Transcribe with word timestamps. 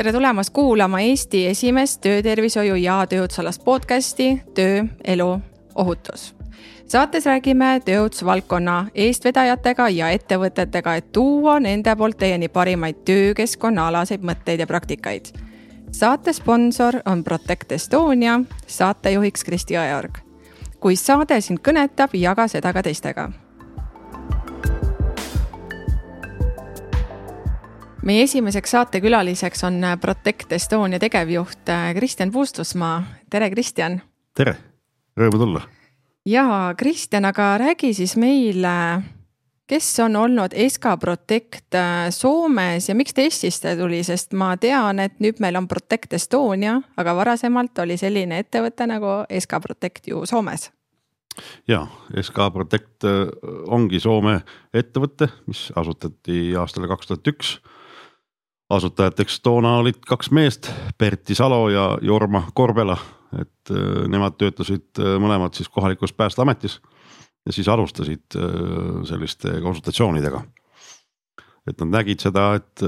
tere 0.00 0.12
tulemast 0.12 0.50
kuulama 0.50 1.00
Eesti 1.00 1.42
esimest 1.46 2.00
töötervishoiu 2.00 2.74
ja 2.74 3.02
tööohutusalast 3.06 3.60
podcasti 3.64 4.42
Töö, 4.54 4.84
elu, 5.04 5.40
ohutus. 5.74 6.34
saates 6.88 7.26
räägime 7.26 7.82
tööohutusvaldkonna 7.84 8.86
eestvedajatega 8.94 9.88
ja 9.88 10.08
ettevõtetega, 10.16 10.94
et 10.94 11.12
tuua 11.12 11.58
nende 11.60 11.96
poolt 11.96 12.16
teieni 12.16 12.48
parimaid 12.48 13.04
töökeskkonnaalaseid 13.04 14.24
mõtteid 14.24 14.64
ja 14.64 14.66
praktikaid. 14.66 15.26
saate 15.92 16.32
sponsor 16.32 17.02
on 17.04 17.24
Protect 17.24 17.72
Estonia, 17.72 18.40
saatejuhiks 18.66 19.44
Kristi 19.44 19.76
Ajorg. 19.76 20.18
kui 20.80 20.96
saade 20.96 21.40
sind 21.40 21.58
kõnetab, 21.60 22.10
jaga 22.14 22.48
seda 22.48 22.72
ka 22.72 22.82
teistega 22.82 23.28
meie 28.02 28.22
esimeseks 28.22 28.70
saatekülaliseks 28.70 29.64
on 29.64 29.82
Protect 30.00 30.52
Estonia 30.52 30.98
tegevjuht 30.98 31.68
äh, 31.68 31.94
Kristjan 31.94 32.32
Puustusmaa. 32.32 33.02
tere, 33.30 33.50
Kristjan. 33.50 34.00
tere, 34.34 34.56
rõõmu 35.18 35.40
tulla. 35.40 35.62
ja 36.26 36.74
Kristjan, 36.78 37.24
aga 37.24 37.58
räägi 37.60 37.92
siis 37.94 38.16
meile, 38.16 39.02
kes 39.68 39.92
on 40.00 40.16
olnud 40.16 40.56
SK 40.68 40.96
Protect 41.00 41.74
äh, 41.74 42.08
Soomes 42.10 42.88
ja 42.88 42.94
miks 42.94 43.14
ta 43.14 43.24
Eestisse 43.26 43.76
tuli, 43.76 44.02
sest 44.04 44.32
ma 44.32 44.54
tean, 44.56 44.98
et 44.98 45.20
nüüd 45.20 45.40
meil 45.40 45.60
on 45.60 45.68
Protect 45.68 46.12
Estonia, 46.16 46.80
aga 46.96 47.16
varasemalt 47.16 47.78
oli 47.84 47.98
selline 48.00 48.40
ettevõte 48.40 48.88
nagu 48.88 49.24
SK 49.40 49.60
Protect 49.66 50.12
ju 50.12 50.24
Soomes 50.26 50.70
ja 51.68 51.84
SK 52.22 52.48
Protect 52.52 53.04
äh, 53.04 53.28
ongi 53.68 54.00
Soome 54.00 54.40
ettevõte, 54.72 55.28
mis 55.46 55.68
asutati 55.76 56.50
aastal 56.56 56.88
kaks 56.88 57.12
tuhat 57.12 57.30
üks 57.34 57.52
asutajateks 58.70 59.40
toona 59.44 59.76
olid 59.82 59.98
kaks 60.06 60.30
meest, 60.34 60.70
Berti 60.98 61.34
Salo 61.34 61.68
ja 61.72 61.86
Jorma 62.02 62.44
Korbela, 62.54 62.96
et 63.38 63.72
äh, 63.74 64.06
nemad 64.10 64.38
töötasid 64.38 65.00
äh, 65.02 65.16
mõlemad 65.22 65.54
siis 65.58 65.70
kohalikus 65.70 66.14
päästeametis 66.14 66.78
ja 67.46 67.54
siis 67.54 67.68
alustasid 67.68 68.38
äh, 68.38 69.02
selliste 69.08 69.58
konsultatsioonidega. 69.62 70.42
et 71.68 71.76
nad 71.82 71.90
nägid 71.92 72.22
seda, 72.22 72.54
et, 72.56 72.82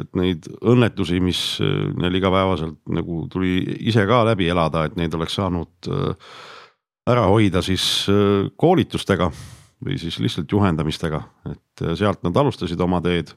et 0.00 0.16
neid 0.16 0.46
õnnetusi, 0.64 1.20
mis 1.22 1.40
neil 1.60 2.14
igapäevaselt 2.18 2.78
nagu 2.90 3.26
tuli 3.30 3.60
ise 3.90 4.06
ka 4.08 4.22
läbi 4.26 4.48
elada, 4.48 4.86
et 4.88 4.96
neid 4.96 5.12
oleks 5.14 5.36
saanud 5.36 5.90
ära 7.06 7.26
hoida 7.28 7.60
siis 7.62 8.08
koolitustega 8.56 9.28
või 9.84 10.00
siis 10.00 10.18
lihtsalt 10.24 10.50
juhendamistega, 10.50 11.20
et 11.52 11.84
sealt 12.00 12.24
nad 12.24 12.40
alustasid 12.40 12.80
oma 12.80 13.02
teed 13.04 13.36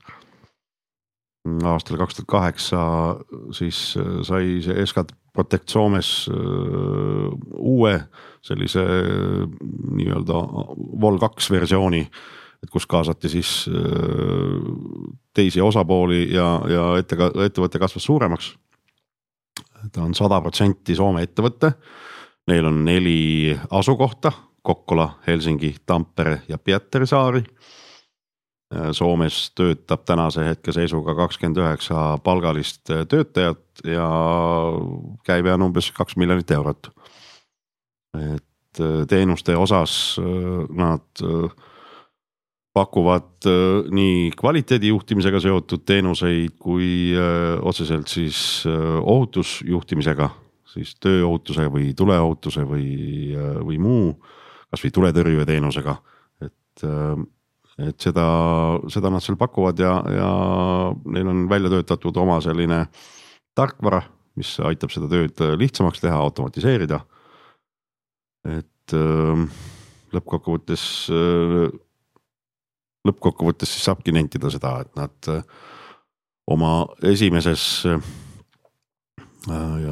aastal 1.46 1.98
kaks 1.98 2.16
tuhat 2.16 2.28
kaheksa 2.30 2.82
siis 3.56 3.98
äh, 3.98 4.22
sai 4.26 4.60
see 4.62 4.86
SK 4.86 5.12
Protect 5.34 5.70
Soomes 5.70 6.30
äh, 6.30 6.36
uue 7.58 7.96
sellise 8.46 8.84
äh, 8.84 9.48
nii-öelda 9.98 10.44
Vol 11.02 11.18
kaks 11.22 11.52
versiooni. 11.52 12.06
et 12.62 12.70
kus 12.70 12.86
kaasati 12.86 13.30
siis 13.30 13.66
teisi 15.34 15.62
osapooli 15.62 16.28
ja, 16.30 16.62
ja 16.70 16.84
ette, 17.00 17.18
ettevõte 17.46 17.80
kasvas 17.82 18.04
suuremaks. 18.06 18.52
ta 19.92 20.04
on 20.04 20.14
sada 20.14 20.38
protsenti 20.42 20.96
Soome 20.96 21.24
ettevõte. 21.26 21.72
Neil 22.48 22.66
on 22.66 22.84
neli 22.86 23.58
asukohta 23.70 24.32
Kokkola, 24.62 25.08
Helsingi, 25.26 25.74
Tampere 25.86 26.44
ja 26.48 26.58
Pietarsaari 26.58 27.42
Äh, 27.42 27.81
Soomes 28.96 29.50
töötab 29.56 30.06
tänase 30.08 30.46
hetke 30.48 30.72
seisuga 30.72 31.16
kakskümmend 31.18 31.60
üheksa 31.60 32.16
palgalist 32.24 32.92
äh, 32.94 33.04
töötajat 33.10 33.84
ja 33.84 34.06
käive 35.28 35.52
on 35.52 35.68
umbes 35.68 35.90
kaks 35.96 36.16
miljonit 36.16 36.52
eurot. 36.56 36.92
et 38.16 38.80
äh, 38.80 39.04
teenuste 39.08 39.58
osas 39.58 40.20
nad 40.70 41.24
pakuvad 42.74 43.48
nii 43.92 44.32
kvaliteedi 44.40 44.88
juhtimisega 44.88 45.40
seotud 45.44 45.84
teenuseid 45.86 46.56
kui 46.60 47.12
otseselt 47.62 48.08
siis 48.08 48.64
ohutusjuhtimisega, 49.04 50.30
siis 50.72 50.96
tööohutuse 51.04 51.68
või 51.68 51.92
tuleohutuse 51.92 52.64
või, 52.64 52.88
või 53.68 53.80
muu, 53.84 54.14
kasvõi 54.72 54.94
tuletõrjeteenusega, 54.96 55.98
et 56.48 56.88
et 57.80 58.04
seda, 58.04 58.26
seda 58.92 59.12
nad 59.12 59.24
seal 59.24 59.38
pakuvad 59.40 59.80
ja, 59.80 59.94
ja 60.12 60.30
neil 61.14 61.30
on 61.32 61.46
välja 61.50 61.72
töötatud 61.72 62.18
oma 62.20 62.40
selline 62.44 62.84
tarkvara, 63.58 64.02
mis 64.40 64.54
aitab 64.68 64.92
seda 64.94 65.10
tööd 65.12 65.44
lihtsamaks 65.60 66.04
teha, 66.04 66.18
automatiseerida. 66.20 67.02
et 68.48 68.96
äh, 68.98 69.44
lõppkokkuvõttes, 70.16 70.84
äh, 71.14 71.68
lõppkokkuvõttes 73.08 73.76
siis 73.76 73.86
saabki 73.88 74.16
nentida 74.16 74.50
seda, 74.52 74.80
et 74.82 74.96
nad 75.00 75.32
äh, 75.32 75.44
oma 76.48 76.88
esimeses 77.08 77.86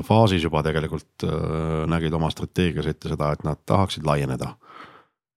faasis 0.05 0.43
juba 0.43 0.61
tegelikult 0.61 1.23
nägid 1.89 2.13
oma 2.13 2.27
strateegias 2.29 2.85
ette 2.91 3.09
seda, 3.09 3.31
et 3.33 3.41
nad 3.47 3.57
tahaksid 3.65 4.05
laieneda 4.05 4.51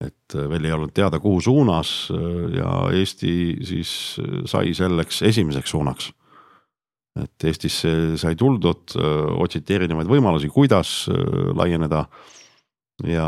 et 0.06 0.36
äh, 0.36 0.48
veel 0.50 0.66
ei 0.66 0.74
olnud 0.74 0.92
teada, 0.94 1.20
kuhu 1.22 1.40
suunas 1.42 1.92
äh, 2.12 2.58
ja 2.58 2.72
Eesti 2.96 3.34
siis 3.66 3.92
äh, 4.22 4.42
sai 4.48 4.74
selleks 4.76 5.22
esimeseks 5.28 5.74
suunaks. 5.74 6.10
et 7.20 7.44
Eestisse 7.44 8.16
sai 8.16 8.32
tuldud, 8.40 8.94
otsiti 9.44 9.74
erinevaid 9.76 10.08
võimalusi, 10.08 10.48
kuidas 10.48 11.10
laieneda. 11.54 12.06
ja 13.04 13.26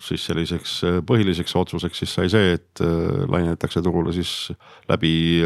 siis 0.00 0.24
selliseks 0.24 0.78
põhiliseks 1.04 1.52
otsuseks 1.60 1.98
siis 2.00 2.14
sai 2.14 2.30
see, 2.32 2.54
et 2.56 2.80
laienetakse 3.28 3.82
turule 3.82 4.12
siis 4.16 4.52
läbi 4.88 5.42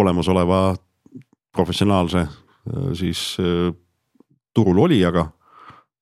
olemasoleva 0.00 0.74
professionaalse 1.52 2.24
siis 2.96 3.36
turul 4.54 4.78
olijaga 4.86 5.26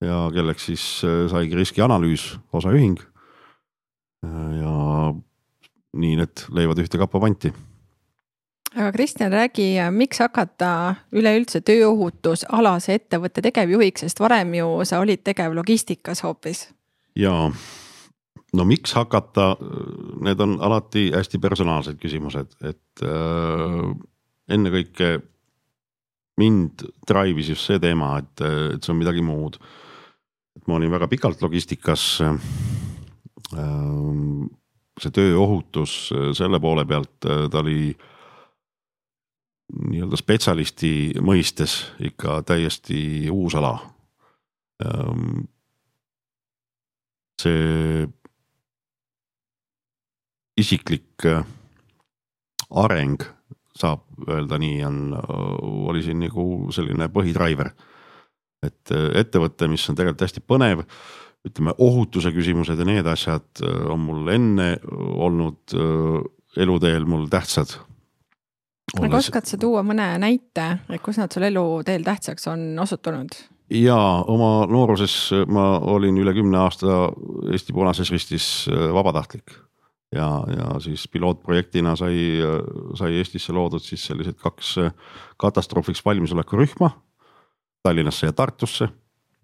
ja 0.01 0.21
kelleks 0.35 0.69
siis 0.71 0.85
äh, 1.05 1.25
saigi 1.31 1.57
riskianalüüs, 1.59 2.39
osaühing. 2.53 3.01
Äh, 4.27 4.53
ja 4.61 4.77
nii 6.01 6.15
need 6.21 6.47
leivad 6.55 6.79
ühte 6.83 7.01
kappa 7.01 7.21
panti 7.21 7.53
aga 8.77 8.93
Kristjan, 8.93 9.33
räägi, 9.33 9.75
miks 9.91 10.21
hakata 10.23 10.95
üleüldse 11.17 11.61
tööohutusalase 11.67 12.95
ettevõtte 13.01 13.43
tegevjuhiks, 13.43 14.05
sest 14.07 14.23
varem 14.23 14.55
ju 14.55 14.69
sa 14.87 15.01
olid 15.03 15.25
tegev 15.27 15.55
logistikas 15.57 16.23
hoopis. 16.23 16.69
ja 17.19 17.51
no 18.55 18.65
miks 18.65 18.95
hakata, 18.95 19.57
need 20.23 20.41
on 20.41 20.59
alati 20.63 21.11
hästi 21.15 21.39
personaalsed 21.39 21.99
küsimused, 22.03 22.55
et 22.63 23.03
äh, 23.03 23.91
ennekõike 24.51 25.19
mind 26.39 26.87
drive'is 27.09 27.51
just 27.53 27.67
see 27.67 27.79
teema, 27.83 28.19
et, 28.23 28.47
et 28.75 28.83
see 28.83 28.95
on 28.95 29.01
midagi 29.03 29.23
muud 29.23 29.59
et 30.57 30.67
ma 30.67 30.79
olin 30.79 30.91
väga 30.93 31.09
pikalt 31.11 31.43
logistikas. 31.43 32.21
Ähm, 33.57 34.49
see 35.01 35.13
tööohutus 35.15 36.11
äh, 36.15 36.31
selle 36.37 36.61
poole 36.63 36.85
pealt, 36.89 37.17
äh, 37.25 37.47
ta 37.51 37.63
oli 37.63 37.95
nii-öelda 39.71 40.19
spetsialisti 40.19 40.93
mõistes 41.23 41.77
ikka 42.03 42.41
täiesti 42.47 43.31
uus 43.33 43.55
ala. 43.59 43.77
Ähm, 44.85 45.47
see 47.41 48.09
isiklik 50.61 51.27
äh, 51.31 51.47
areng, 52.71 53.23
saab 53.79 54.03
öelda 54.29 54.59
nii, 54.61 54.83
on, 54.85 54.99
oli 55.89 56.03
siin 56.05 56.21
nagu 56.21 56.45
selline 56.75 57.09
põhidriver 57.13 57.71
et 58.65 58.93
äh, 58.95 59.09
ettevõte, 59.21 59.69
mis 59.71 59.85
on 59.91 59.99
tegelikult 59.99 60.27
hästi 60.27 60.43
põnev, 60.45 60.85
ütleme 61.49 61.73
ohutuse 61.81 62.33
küsimused 62.35 62.81
ja 62.81 62.87
need 62.89 63.07
asjad 63.09 63.63
äh, 63.65 63.79
on 63.93 64.03
mul 64.05 64.29
enne 64.33 64.75
olnud 64.91 65.77
äh, 65.77 66.19
eluteel 66.61 67.07
mul 67.09 67.29
tähtsad. 67.33 67.79
aga 68.99 69.17
oskad 69.17 69.47
sa 69.49 69.57
tuua 69.61 69.85
mõne 69.87 70.13
näite, 70.21 70.67
et 70.91 71.03
kus 71.03 71.21
nad 71.21 71.33
sul 71.33 71.49
eluteel 71.49 72.05
tähtsaks 72.05 72.51
on 72.53 72.69
osutunud? 72.83 73.39
ja 73.71 73.97
oma 74.29 74.67
nooruses 74.69 75.33
ma 75.49 75.73
olin 75.95 76.19
üle 76.21 76.35
kümne 76.37 76.59
aasta 76.61 77.09
Eesti 77.53 77.73
Punases 77.73 78.11
Ristis 78.11 78.67
vabatahtlik 78.69 79.55
ja, 80.13 80.27
ja 80.51 80.73
siis 80.83 81.07
pilootprojektina 81.09 81.95
sai, 81.97 82.43
sai 82.99 83.15
Eestisse 83.23 83.55
loodud 83.55 83.85
siis 83.85 84.09
sellised 84.11 84.43
kaks 84.43 84.75
katastroofiks 85.39 86.03
valmisoleku 86.05 86.59
rühma 86.59 86.91
Tallinnasse 87.83 88.29
ja 88.29 88.37
Tartusse 88.37 88.89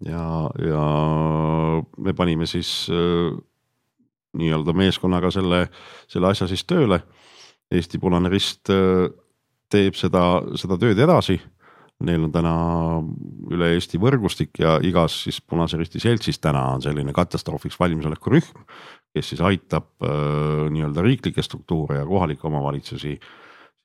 ja, 0.05 0.23
ja 0.61 0.81
me 1.97 2.13
panime 2.13 2.45
siis 2.49 2.87
äh, 2.93 3.37
nii-öelda 4.37 4.75
meeskonnaga 4.77 5.31
selle, 5.33 5.67
selle 6.09 6.29
asja 6.31 6.47
siis 6.49 6.65
tööle. 6.69 7.01
Eesti 7.73 7.99
Punane 7.99 8.29
Rist 8.31 8.69
äh, 8.71 9.07
teeb 9.71 9.97
seda, 9.99 10.23
seda 10.59 10.77
tööd 10.79 10.99
edasi. 11.03 11.39
Neil 12.05 12.27
on 12.27 12.33
täna 12.33 12.53
üle 13.49 13.71
Eesti 13.73 13.97
võrgustik 13.97 14.59
ja 14.61 14.75
igas 14.85 15.15
siis 15.25 15.39
Punase 15.41 15.79
Risti 15.79 16.01
seltsis 16.03 16.37
täna 16.37 16.61
on 16.75 16.83
selline 16.85 17.13
katastroofiks 17.15 17.79
valmisoleku 17.79 18.35
rühm, 18.35 18.67
kes 19.17 19.33
siis 19.33 19.41
aitab 19.41 19.89
äh, 20.05 20.67
nii-öelda 20.73 21.05
riiklikke 21.05 21.41
struktuure 21.41 21.97
ja 22.03 22.05
kohalikke 22.05 22.45
omavalitsusi 22.47 23.15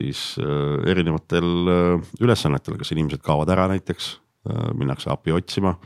siis 0.03 0.27
äh, 0.43 0.91
erinevatel 0.93 1.73
äh, 1.73 2.13
ülesannetel, 2.21 2.77
kas 2.77 2.93
inimesed 2.93 3.25
kaovad 3.25 3.55
ära 3.55 3.71
näiteks 3.73 4.19
minnakse 4.75 5.11
appi 5.13 5.33
otsima 5.33 5.77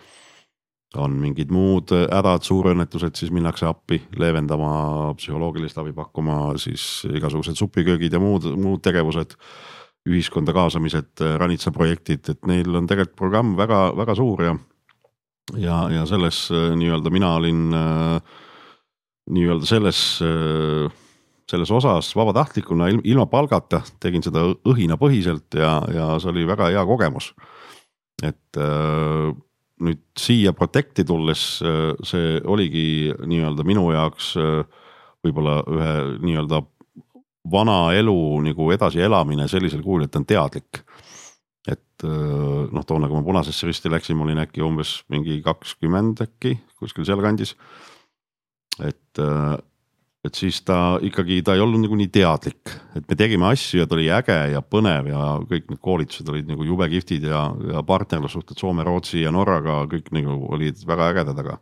on 0.95 1.17
mingid 1.21 1.51
muud 1.53 1.91
hädad, 1.93 2.45
suurõnnetused, 2.47 3.17
siis 3.19 3.33
minnakse 3.35 3.67
appi 3.69 3.99
leevendama, 4.21 5.13
psühholoogilist 5.19 5.79
abi 5.83 5.93
pakkuma, 5.97 6.55
siis 6.61 7.05
igasugused 7.11 7.59
supiköögid 7.59 8.15
ja 8.17 8.23
muud, 8.23 8.49
muud 8.57 8.85
tegevused. 8.85 9.37
ühiskonda 10.07 10.53
kaasamised, 10.55 11.19
ranitsaprojektid, 11.19 12.29
et 12.31 12.45
neil 12.47 12.77
on 12.79 12.87
tegelikult 12.87 13.17
programm 13.19 13.57
väga-väga 13.59 14.15
suur 14.15 14.43
ja. 14.45 14.53
ja, 15.59 15.79
ja 15.91 16.05
selles 16.07 16.45
nii-öelda 16.53 17.11
mina 17.11 17.33
olin 17.35 17.75
nii-öelda 19.35 19.67
selles, 19.67 19.99
selles 21.51 21.71
osas 21.75 22.13
vabatahtlikuna 22.15 22.93
ilma 23.03 23.27
palgata 23.27 23.83
tegin 23.99 24.23
seda 24.23 24.47
õhinapõhiselt 24.47 25.59
ja, 25.59 25.81
ja 25.91 26.07
see 26.23 26.31
oli 26.31 26.47
väga 26.47 26.71
hea 26.71 26.87
kogemus. 26.87 27.33
Et 28.25 28.61
nüüd 29.85 30.01
siia 30.19 30.53
Protecti 30.57 31.05
tulles 31.07 31.43
äh, 31.65 31.93
see 32.07 32.39
oligi 32.49 33.13
nii-öelda 33.29 33.67
minu 33.67 33.91
jaoks 33.93 34.33
äh, 34.41 34.63
võib-olla 35.25 35.59
ühe 35.69 35.93
nii-öelda 36.25 36.63
vana 37.53 37.79
elu 37.95 38.17
nagu 38.47 38.71
edasielamine 38.75 39.47
sellisel 39.51 39.85
kujul, 39.85 40.07
et 40.07 40.15
ta 40.15 40.23
on 40.23 40.29
teadlik. 40.29 40.81
et 41.69 42.07
äh, 42.07 42.65
noh, 42.73 42.87
toona, 42.89 43.11
kui 43.11 43.19
ma 43.19 43.27
Punasesse 43.27 43.69
Risti 43.69 43.93
läksin, 43.93 44.17
ma 44.17 44.25
olin 44.25 44.41
äkki 44.47 44.65
umbes 44.65 45.03
mingi 45.13 45.43
kakskümmend 45.45 46.25
äkki 46.25 46.57
kuskil 46.81 47.05
sealkandis. 47.09 47.55
et 48.81 49.21
et 50.27 50.39
siis 50.39 50.59
ta 50.67 50.97
ikkagi, 51.05 51.39
ta 51.47 51.55
ei 51.55 51.63
olnud 51.63 51.85
nagu 51.85 51.97
nii 51.99 52.11
teadlik, 52.13 52.73
et 52.99 53.05
me 53.07 53.19
tegime 53.19 53.49
asju 53.51 53.83
ja 53.83 53.87
ta 53.89 53.97
oli 53.97 54.09
äge 54.13 54.39
ja 54.53 54.63
põnev 54.65 55.11
ja 55.13 55.23
kõik 55.47 55.71
need 55.71 55.83
koolitused 55.85 56.29
olid 56.33 56.51
nagu 56.51 56.67
jube 56.67 56.89
kihvtid 56.93 57.29
ja, 57.31 57.47
ja 57.73 57.83
partnerlussuhted 57.87 58.59
Soome, 58.59 58.85
Rootsi 58.87 59.23
ja 59.23 59.33
Norraga 59.35 59.85
kõik 59.91 60.11
nagu 60.17 60.39
olid 60.57 60.83
väga 60.89 61.13
ägedad, 61.15 61.43
aga. 61.45 61.59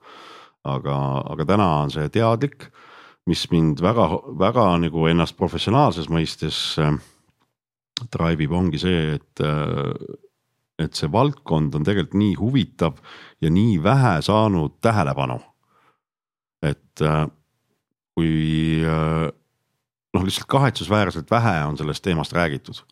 aga, 0.64 0.98
aga 1.34 1.44
täna 1.44 1.64
on 1.82 1.90
see 1.92 2.08
teadlik, 2.08 2.70
mis 3.28 3.44
mind 3.52 3.82
väga-väga 3.84 4.68
nagu 4.80 5.08
ennast 5.10 5.36
professionaalses 5.36 6.08
mõistes 6.08 6.60
äh, 6.80 6.96
drive 8.12 8.46
ib, 8.46 8.52
ongi 8.56 8.80
see, 8.80 9.18
et 9.18 9.44
äh, 9.44 9.92
et 10.80 10.96
see 10.98 11.06
valdkond 11.06 11.76
on 11.78 11.84
tegelikult 11.86 12.16
nii 12.18 12.34
huvitav 12.40 12.96
ja 13.42 13.50
nii 13.52 13.76
vähe 13.82 14.16
saanud 14.26 14.80
tähelepanu. 14.82 15.38
et 16.64 17.02
äh, 17.02 17.26
kui 18.14 18.82
äh, 18.86 19.28
noh, 20.14 20.24
lihtsalt 20.24 20.48
kahetsusväärselt 20.50 21.30
vähe 21.30 21.56
on 21.66 21.78
sellest 21.78 22.04
teemast 22.04 22.32
räägitud. 22.32 22.84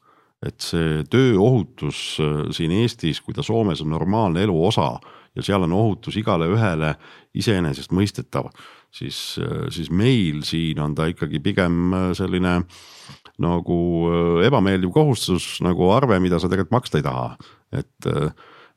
et 0.43 0.59
see 0.59 1.05
tööohutus 1.07 2.19
äh, 2.19 2.49
siin 2.51 2.73
Eestis, 2.75 3.21
kui 3.23 3.35
ta 3.35 3.45
Soomes 3.47 3.81
on 3.85 3.93
normaalne 3.95 4.43
elu 4.43 4.57
osa 4.67 4.97
ja 5.37 5.43
seal 5.47 5.63
on 5.63 5.73
ohutus 5.73 6.17
igale 6.19 6.49
ühele 6.51 6.97
iseenesestmõistetav, 7.39 8.49
siis, 8.91 9.39
äh, 9.39 9.69
siis 9.71 9.91
meil 9.91 10.43
siin 10.43 10.83
on 10.83 10.97
ta 10.99 11.07
ikkagi 11.13 11.39
pigem 11.41 11.95
selline 12.19 12.57
nagu 13.43 13.79
ebameeldiv 14.45 14.91
kohustus 14.93 15.61
nagu 15.63 15.89
arve, 15.95 16.19
mida 16.21 16.43
sa 16.43 16.51
tegelikult 16.51 16.75
maksta 16.75 16.99
ei 16.99 17.07
taha, 17.07 17.29
et 17.73 18.11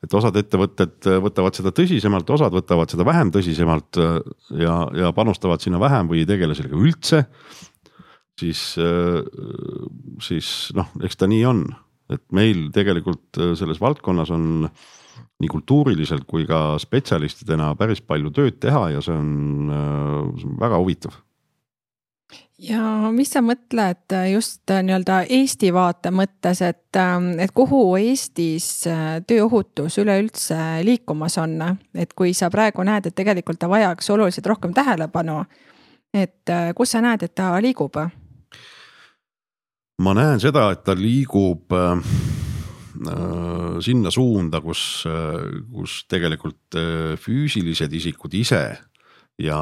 et 0.06 0.14
osad 0.14 0.36
ettevõtted 0.38 1.08
võtavad 1.22 1.56
seda 1.58 1.72
tõsisemalt, 1.74 2.30
osad 2.36 2.54
võtavad 2.54 2.92
seda 2.92 3.06
vähem 3.06 3.32
tõsisemalt 3.34 3.98
äh, 4.00 4.18
ja, 4.62 4.76
ja 4.94 5.12
panustavad 5.16 5.62
sinna 5.62 5.80
vähem 5.82 6.10
või 6.10 6.22
ei 6.22 6.28
tegele 6.28 6.56
sellega 6.56 6.78
üldse. 6.78 7.24
siis, 8.38 8.76
äh, 8.78 9.20
siis 10.22 10.70
noh, 10.76 10.92
eks 11.02 11.18
ta 11.18 11.28
nii 11.30 11.42
on, 11.48 11.66
et 12.12 12.22
meil 12.36 12.68
tegelikult 12.74 13.40
äh, 13.40 13.54
selles 13.58 13.82
valdkonnas 13.82 14.30
on 14.34 14.68
nii 15.40 15.52
kultuuriliselt 15.52 16.24
kui 16.28 16.46
ka 16.48 16.78
spetsialistidena 16.80 17.74
päris 17.76 18.00
palju 18.00 18.30
tööd 18.32 18.60
teha 18.60 18.90
ja 18.94 19.02
see 19.04 19.16
on, 19.16 19.72
see 20.38 20.48
on 20.48 20.58
väga 20.60 20.78
huvitav 20.80 21.16
ja 22.58 23.10
mis 23.12 23.30
sa 23.34 23.42
mõtled 23.44 24.14
äh, 24.16 24.30
just 24.32 24.70
äh, 24.72 24.82
nii-öelda 24.84 25.20
Eesti 25.32 25.72
vaate 25.74 26.12
mõttes, 26.14 26.62
et, 26.64 26.96
ähm, 26.96 27.34
et 27.42 27.52
kuhu 27.56 27.80
Eestis 28.00 28.86
äh, 28.88 29.18
tööohutus 29.28 29.98
üleüldse 30.00 30.58
liikumas 30.86 31.36
on, 31.42 31.58
et 31.94 32.14
kui 32.16 32.32
sa 32.36 32.50
praegu 32.52 32.84
näed, 32.86 33.08
et 33.08 33.16
tegelikult 33.16 33.60
ta 33.60 33.68
vajaks 33.72 34.10
oluliselt 34.14 34.46
rohkem 34.46 34.74
tähelepanu. 34.76 35.44
et 36.16 36.48
kus 36.76 36.90
sa 36.90 37.02
näed, 37.04 37.22
et 37.22 37.34
ta 37.34 37.52
liigub? 37.60 37.96
ma 40.00 40.14
näen 40.14 40.40
seda, 40.40 40.70
et 40.72 40.84
ta 40.84 40.94
liigub 40.96 41.72
äh, 41.72 42.00
sinna 43.84 44.10
suunda, 44.10 44.62
kus, 44.64 45.04
kus 45.04 46.04
tegelikult 46.08 46.72
füüsilised 47.20 47.92
isikud 47.92 48.32
ise 48.34 48.62
ja 49.36 49.58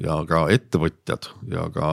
ja 0.00 0.20
ka 0.28 0.46
ettevõtjad 0.52 1.30
ja 1.52 1.66
ka 1.72 1.88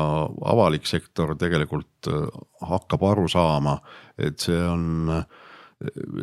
avalik 0.51 0.87
sektor 0.87 1.35
tegelikult 1.39 2.11
äh, 2.11 2.27
hakkab 2.69 3.03
aru 3.11 3.27
saama, 3.31 3.77
et 4.17 4.39
see 4.43 4.59
on, 4.67 5.11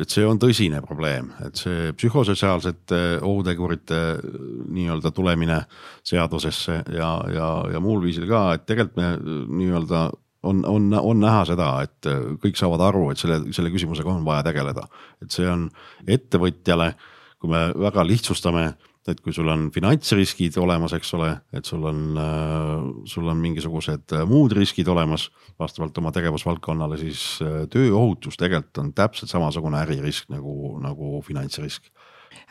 et 0.01 0.09
see 0.09 0.25
on 0.25 0.41
tõsine 0.41 0.81
probleem, 0.85 1.31
et 1.45 1.59
see 1.61 1.91
psühhosotsiaalsete 1.97 3.01
ohutegurite 3.19 4.01
äh, 4.15 4.41
nii-öelda 4.73 5.13
tulemine 5.13 5.61
seadusesse 6.07 6.81
ja, 6.97 7.13
ja, 7.29 7.53
ja 7.75 7.83
muul 7.83 8.01
viisil 8.07 8.27
ka, 8.29 8.47
et 8.57 8.67
tegelikult 8.69 8.99
me 9.01 9.13
äh, 9.13 9.39
nii-öelda 9.61 10.09
on, 10.49 10.63
on, 10.65 10.89
on 10.97 11.19
näha 11.21 11.43
seda, 11.45 11.71
et 11.85 12.07
kõik 12.41 12.57
saavad 12.57 12.81
aru, 12.87 13.11
et 13.11 13.21
selle, 13.21 13.43
selle 13.53 13.69
küsimusega 13.69 14.09
on 14.09 14.23
vaja 14.25 14.47
tegeleda, 14.47 14.87
et 15.21 15.29
see 15.29 15.45
on 15.45 15.67
ettevõtjale, 16.09 16.95
kui 17.37 17.51
me 17.53 17.67
väga 17.77 18.01
lihtsustame 18.09 18.71
et 19.09 19.21
kui 19.23 19.33
sul 19.33 19.49
on 19.49 19.69
finantsriskid 19.73 20.57
olemas, 20.61 20.93
eks 20.93 21.13
ole, 21.17 21.31
et 21.57 21.65
sul 21.65 21.83
on, 21.89 22.01
äh, 22.21 22.83
sul 23.09 23.27
on 23.31 23.39
mingisugused 23.41 24.13
äh, 24.13 24.25
muud 24.29 24.53
riskid 24.53 24.89
olemas 24.91 25.29
vastavalt 25.59 25.97
oma 25.97 26.13
tegevusvaldkonnale, 26.13 26.99
siis 27.01 27.23
äh, 27.41 27.63
tööohutus 27.73 28.37
tegelikult 28.37 28.83
on 28.83 28.93
täpselt 28.97 29.33
samasugune 29.33 29.81
äririsk 29.81 30.29
nagu, 30.33 30.75
nagu 30.83 31.21
finantsrisk. 31.25 31.89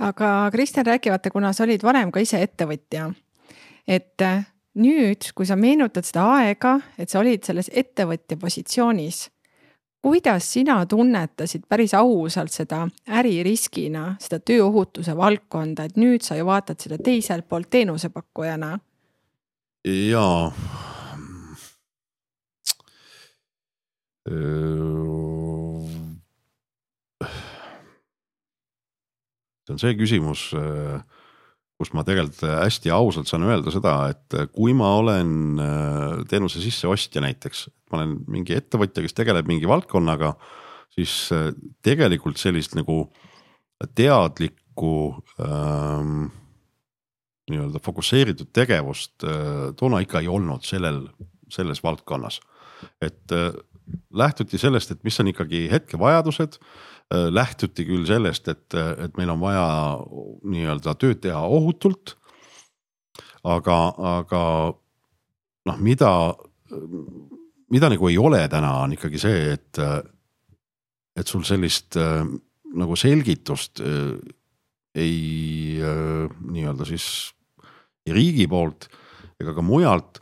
aga 0.02 0.50
Kristjan, 0.50 0.86
rääkimata, 0.86 1.30
kuna 1.30 1.52
sa 1.52 1.64
olid 1.64 1.84
varem 1.86 2.10
ka 2.10 2.22
ise 2.24 2.42
ettevõtja, 2.42 3.12
et 3.86 4.26
nüüd, 4.80 5.30
kui 5.34 5.46
sa 5.46 5.56
meenutad 5.56 6.06
seda 6.08 6.26
aega, 6.40 6.78
et 6.98 7.10
sa 7.10 7.22
olid 7.22 7.46
selles 7.46 7.70
ettevõtja 7.70 8.38
positsioonis 8.40 9.28
kuidas 10.02 10.52
sina 10.52 10.86
tunnetasid 10.86 11.66
päris 11.68 11.94
ausalt 11.94 12.52
seda 12.52 12.86
äririskina, 13.08 14.14
seda 14.22 14.40
tööohutuse 14.40 15.16
valdkonda, 15.16 15.88
et 15.88 15.98
nüüd 16.00 16.24
sa 16.24 16.38
ju 16.38 16.46
vaatad 16.48 16.80
seda 16.80 16.98
teiselt 17.02 17.48
poolt 17.48 17.70
teenusepakkujana? 17.70 18.78
jaa. 19.84 20.52
see 29.70 29.72
on 29.74 29.80
see 29.80 29.96
küsimus 29.96 30.50
kus 31.80 31.94
ma 31.96 32.04
tegelikult 32.04 32.44
hästi 32.44 32.92
ausalt 32.92 33.30
saan 33.30 33.46
öelda 33.48 33.72
seda, 33.72 33.94
et 34.12 34.36
kui 34.52 34.74
ma 34.76 34.92
olen 35.00 35.30
teenuse 36.28 36.60
sisseostja 36.60 37.22
näiteks, 37.24 37.70
ma 37.90 38.00
olen 38.00 38.16
mingi 38.30 38.56
ettevõtja, 38.56 39.04
kes 39.04 39.16
tegeleb 39.16 39.48
mingi 39.50 39.68
valdkonnaga, 39.68 40.34
siis 40.94 41.30
tegelikult 41.84 42.40
sellist 42.40 42.74
nagu 42.78 43.04
teadlikku 43.96 44.92
ähm, 45.40 46.28
nii-öelda 47.50 47.80
fokusseeritud 47.82 48.52
tegevust 48.54 49.24
äh, 49.26 49.70
toona 49.78 50.02
ikka 50.04 50.22
ei 50.22 50.30
olnud 50.30 50.66
sellel, 50.66 51.04
selles 51.50 51.82
valdkonnas. 51.82 52.40
et 53.00 53.32
äh, 53.32 53.52
lähtuti 54.14 54.58
sellest, 54.58 54.90
et 54.90 55.04
mis 55.04 55.20
on 55.20 55.28
ikkagi 55.32 55.66
hetkevajadused 55.70 56.60
Äh, 57.10 57.26
lähtuti 57.34 57.82
küll 57.88 58.04
sellest, 58.06 58.46
et, 58.48 58.74
et 58.74 59.16
meil 59.18 59.32
on 59.32 59.40
vaja 59.42 59.64
nii-öelda 60.46 60.94
tööd 60.94 61.18
teha 61.24 61.40
ohutult. 61.42 62.14
aga, 63.42 63.76
aga 64.20 64.42
noh, 65.66 65.78
mida, 65.80 66.10
mida 67.70 67.90
nagu 67.92 68.08
ei 68.10 68.18
ole 68.18 68.42
täna, 68.50 68.72
on 68.84 68.94
ikkagi 68.96 69.20
see, 69.22 69.52
et, 69.54 69.80
et 71.16 71.26
sul 71.26 71.44
sellist 71.46 71.98
äh, 72.00 72.24
nagu 72.80 72.96
selgitust 72.98 73.82
äh, 73.84 74.14
ei 74.98 75.78
nii-öelda 75.78 76.82
siis 76.88 77.04
riigi 78.10 78.48
poolt 78.50 78.88
ega 79.40 79.54
ka 79.54 79.62
mujalt 79.62 80.18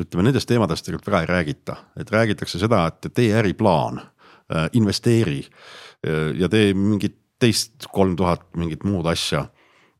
ütleme 0.00 0.28
nendest 0.28 0.48
teemadest 0.48 0.86
tegelikult 0.86 1.10
väga 1.10 1.22
ei 1.24 1.30
räägita, 1.30 1.76
et 2.00 2.12
räägitakse 2.12 2.60
seda, 2.60 2.84
et 2.88 3.10
tee 3.14 3.32
äriplaan 3.36 4.00
äh, 4.00 4.68
investeeri 4.78 5.42
äh, 5.44 6.30
ja 6.40 6.48
tee 6.52 6.72
mingit 6.76 7.18
teist 7.40 7.88
kolm 7.92 8.16
tuhat 8.20 8.44
mingit 8.60 8.84
muud 8.84 9.08
asja. 9.08 9.46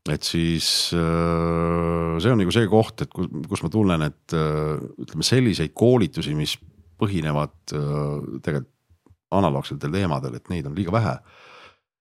et 0.09 0.23
siis 0.25 0.91
äh, 0.97 2.17
see 2.21 2.31
on 2.33 2.41
nagu 2.41 2.53
see 2.53 2.67
koht, 2.69 3.03
et 3.05 3.11
kus 3.13 3.61
ma 3.61 3.69
tunnen, 3.69 4.07
et 4.07 4.33
ütleme 4.33 5.25
selliseid 5.25 5.75
koolitusi, 5.77 6.33
mis 6.37 6.55
põhinevad 7.01 7.55
tegelikult 7.73 8.77
analoogsetel 9.31 9.93
teemadel, 9.95 10.35
et 10.37 10.51
neid 10.51 10.67
on 10.67 10.75
liiga 10.75 10.93
vähe. 10.93 11.15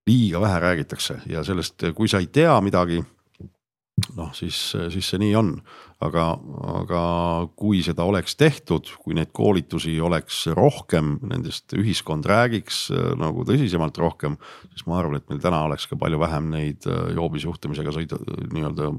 liiga 0.09 0.40
vähe 0.40 0.61
räägitakse 0.61 1.21
ja 1.30 1.45
sellest, 1.45 1.85
kui 1.95 2.09
sa 2.09 2.19
ei 2.19 2.26
tea 2.26 2.57
midagi 2.64 2.99
noh, 4.16 4.30
siis, 4.35 4.57
siis 4.90 5.11
see 5.12 5.21
nii 5.21 5.35
on, 5.38 5.50
aga, 6.02 6.25
aga 6.80 7.02
kui 7.59 7.83
seda 7.85 8.07
oleks 8.09 8.37
tehtud, 8.40 8.88
kui 9.04 9.14
neid 9.14 9.30
koolitusi 9.37 9.92
oleks 10.00 10.47
rohkem, 10.57 11.19
nendest 11.30 11.76
ühiskond 11.76 12.26
räägiks 12.26 12.87
äh, 12.95 13.12
nagu 13.21 13.45
tõsisemalt 13.47 14.00
rohkem, 14.00 14.38
siis 14.73 14.87
ma 14.88 14.99
arvan, 15.00 15.21
et 15.21 15.28
meil 15.30 15.42
täna 15.45 15.62
oleks 15.69 15.87
ka 15.90 16.00
palju 16.00 16.21
vähem 16.23 16.50
neid 16.54 16.88
äh, 16.88 17.12
joobisjuhtimisega 17.19 17.95
sõida 17.97 18.21
nii-öelda 18.54 18.92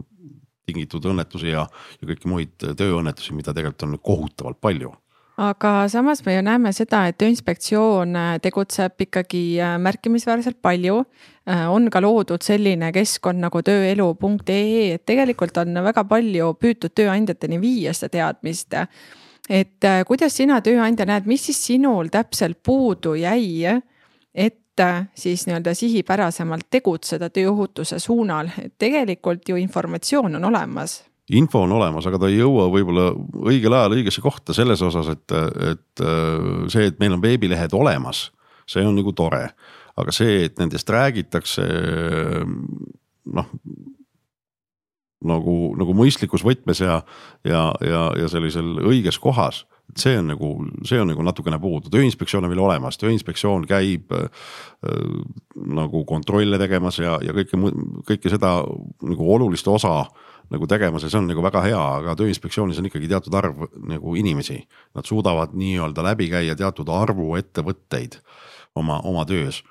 tingitud 0.69 1.09
õnnetusi 1.11 1.49
ja, 1.51 1.65
ja 1.99 2.07
kõiki 2.07 2.29
muid 2.29 2.53
tööõnnetusi, 2.61 3.33
mida 3.35 3.55
tegelikult 3.57 3.89
on 3.89 4.03
kohutavalt 4.05 4.61
palju 4.61 4.93
aga 5.41 5.87
samas 5.89 6.21
me 6.25 6.35
ju 6.35 6.43
näeme 6.45 6.71
seda, 6.75 7.05
et 7.09 7.17
Tööinspektsioon 7.21 8.15
äh, 8.17 8.35
tegutseb 8.43 9.01
ikkagi 9.07 9.41
äh, 9.61 9.77
märkimisväärselt 9.81 10.59
palju. 10.61 11.01
Äh, 11.49 11.65
on 11.71 11.89
ka 11.91 12.01
loodud 12.03 12.43
selline 12.45 12.91
keskkond 12.93 13.41
nagu 13.41 13.63
tööelu.ee, 13.65 14.93
et 14.95 15.05
tegelikult 15.09 15.57
on 15.63 15.81
väga 15.87 16.05
palju 16.09 16.53
püütud 16.61 16.93
tööandjateni 16.97 17.61
viia 17.61 17.95
seda 17.97 18.11
teadmist. 18.17 18.77
et 19.49 19.83
kuidas 20.07 20.35
sina 20.37 20.61
tööandja 20.61 21.05
näed, 21.09 21.25
mis 21.27 21.45
siis 21.49 21.57
sinul 21.65 22.11
täpselt 22.13 22.61
puudu 22.63 23.15
jäi, 23.19 23.65
et 24.33 24.83
siis 25.15 25.47
nii-öelda 25.47 25.73
sihipärasemalt 25.75 26.69
tegutseda 26.69 27.29
tööohutuse 27.29 27.99
suunal, 27.99 28.53
et 28.61 28.77
tegelikult 28.79 29.49
ju 29.49 29.57
informatsioon 29.59 30.37
on 30.37 30.45
olemas 30.53 31.01
info 31.29 31.61
on 31.65 31.71
olemas, 31.71 32.07
aga 32.07 32.19
ta 32.19 32.29
ei 32.31 32.39
jõua 32.39 32.67
võib-olla 32.73 33.11
õigel 33.47 33.75
ajal 33.77 33.95
õigesse 33.97 34.23
kohta 34.23 34.55
selles 34.57 34.81
osas, 34.81 35.11
et, 35.13 35.35
et 35.71 36.03
see, 36.73 36.87
et 36.89 36.99
meil 36.99 37.15
on 37.15 37.23
veebilehed 37.23 37.73
olemas, 37.77 38.29
see 38.69 38.83
on 38.85 38.97
nagu 38.97 39.13
tore. 39.13 39.51
aga 40.01 40.11
see, 40.15 40.45
et 40.45 40.59
nendest 40.59 40.89
räägitakse 40.89 41.63
noh 43.35 43.49
nagu, 45.27 45.55
nagu 45.77 45.95
mõistlikus 45.95 46.45
võtmes 46.45 46.81
ja, 46.81 47.01
ja, 47.47 47.67
ja, 47.85 48.05
ja 48.17 48.29
sellisel 48.31 48.79
õiges 48.89 49.19
kohas. 49.21 49.65
et 49.91 49.99
see 49.99 50.15
on 50.17 50.29
nagu, 50.31 50.49
see 50.87 51.01
on 51.01 51.09
nagu 51.11 51.23
natukene 51.23 51.59
puudu, 51.59 51.91
tööinspektsioon 51.91 52.47
on 52.47 52.53
veel 52.53 52.63
olemas, 52.63 52.97
tööinspektsioon 52.97 53.67
käib 53.67 54.13
äh, 54.15 54.49
nagu 55.55 56.05
kontrolle 56.05 56.57
tegemas 56.57 56.99
ja, 56.99 57.17
ja 57.21 57.35
kõike, 57.35 57.59
kõike 58.07 58.31
seda 58.31 58.61
nagu 59.03 59.33
olulist 59.35 59.67
osa 59.67 59.99
äh, 60.01 60.30
nagu 60.51 60.67
tegemas 60.67 61.05
ja 61.05 61.11
see 61.11 61.19
on 61.21 61.29
nagu 61.31 61.43
väga 61.43 61.63
hea, 61.65 61.81
aga 62.01 62.15
tööinspektsioonis 62.19 62.81
on 62.81 62.89
ikkagi 62.89 63.09
teatud 63.11 63.35
arv 63.39 63.67
nagu 63.87 64.15
inimesi. 64.19 64.59
Nad 64.97 65.07
suudavad 65.07 65.55
nii-öelda 65.57 66.03
läbi 66.11 66.27
käia 66.31 66.57
teatud 66.59 66.91
arvu 66.91 67.33
ettevõtteid 67.39 68.19
oma, 68.75 68.99
oma 69.07 69.25
töös. 69.29 69.63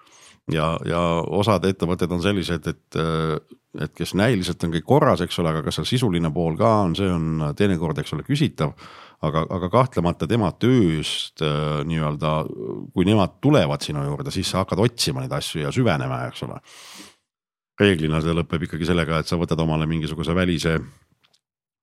ja, 0.51 0.73
ja 0.89 1.01
osad 1.37 1.65
ettevõtted 1.69 2.11
on 2.11 2.23
sellised, 2.25 2.65
et, 2.67 2.97
et 3.79 3.93
kes 3.95 4.17
näiliselt 4.19 4.65
on 4.65 4.73
kõik 4.75 4.89
korras, 4.89 5.21
eks 5.23 5.39
ole, 5.39 5.53
aga 5.53 5.63
kas 5.63 5.79
seal 5.79 5.87
sisuline 5.87 6.33
pool 6.35 6.57
ka 6.59 6.73
on, 6.87 6.97
see 6.99 7.13
on 7.13 7.53
teinekord, 7.57 8.01
eks 8.01 8.17
ole, 8.17 8.25
küsitav. 8.27 8.73
aga, 9.21 9.45
aga 9.53 9.69
kahtlemata 9.69 10.27
tema 10.27 10.49
tööst 10.57 11.45
nii-öelda, 11.85 12.33
kui 12.95 13.05
nemad 13.05 13.37
tulevad 13.45 13.85
sinu 13.85 14.07
juurde, 14.07 14.33
siis 14.33 14.49
sa 14.49 14.65
hakkad 14.65 14.81
otsima 14.81 15.21
neid 15.21 15.37
asju 15.37 15.61
ja 15.67 15.73
süvenema, 15.77 16.25
eks 16.33 16.49
ole 16.49 16.57
reeglina 17.81 18.21
see 18.23 18.35
lõpeb 18.37 18.67
ikkagi 18.67 18.89
sellega, 18.89 19.21
et 19.21 19.31
sa 19.31 19.39
võtad 19.41 19.61
omale 19.63 19.89
mingisuguse 19.89 20.37
välise 20.37 20.77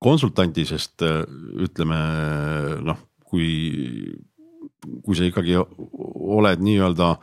konsultanti, 0.04 0.66
sest 0.70 1.04
äh, 1.06 1.24
ütleme 1.66 1.98
noh, 2.86 3.04
kui, 3.28 3.50
kui 5.04 5.18
sa 5.18 5.28
ikkagi 5.28 5.58
oled 5.58 6.64
nii-öelda 6.64 7.16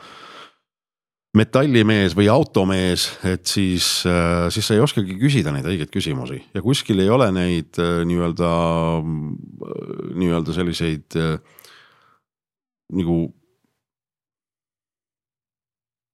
metallimees 1.34 2.14
või 2.14 2.28
automees, 2.30 3.08
et 3.26 3.46
siis, 3.50 3.88
äh, 4.10 4.46
siis 4.54 4.66
sa 4.68 4.76
ei 4.76 4.82
oskagi 4.84 5.16
küsida 5.18 5.54
neid 5.54 5.66
õigeid 5.70 5.90
küsimusi. 5.94 6.40
Ja 6.54 6.62
kuskil 6.62 7.02
ei 7.02 7.10
ole 7.10 7.30
neid 7.34 7.78
äh, 7.82 8.02
nii-öelda, 8.06 8.50
nii-öelda 10.14 10.54
selliseid 10.54 11.18
nagu 12.94 13.16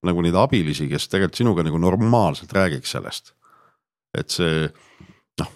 nagu 0.07 0.23
neid 0.25 0.37
abilisi, 0.39 0.89
kes 0.91 1.09
tegelikult 1.11 1.41
sinuga 1.41 1.65
nagu 1.67 1.81
normaalselt 1.81 2.53
räägiks 2.57 2.97
sellest. 2.97 3.35
et 4.17 4.33
see 4.33 4.65
noh, 5.39 5.51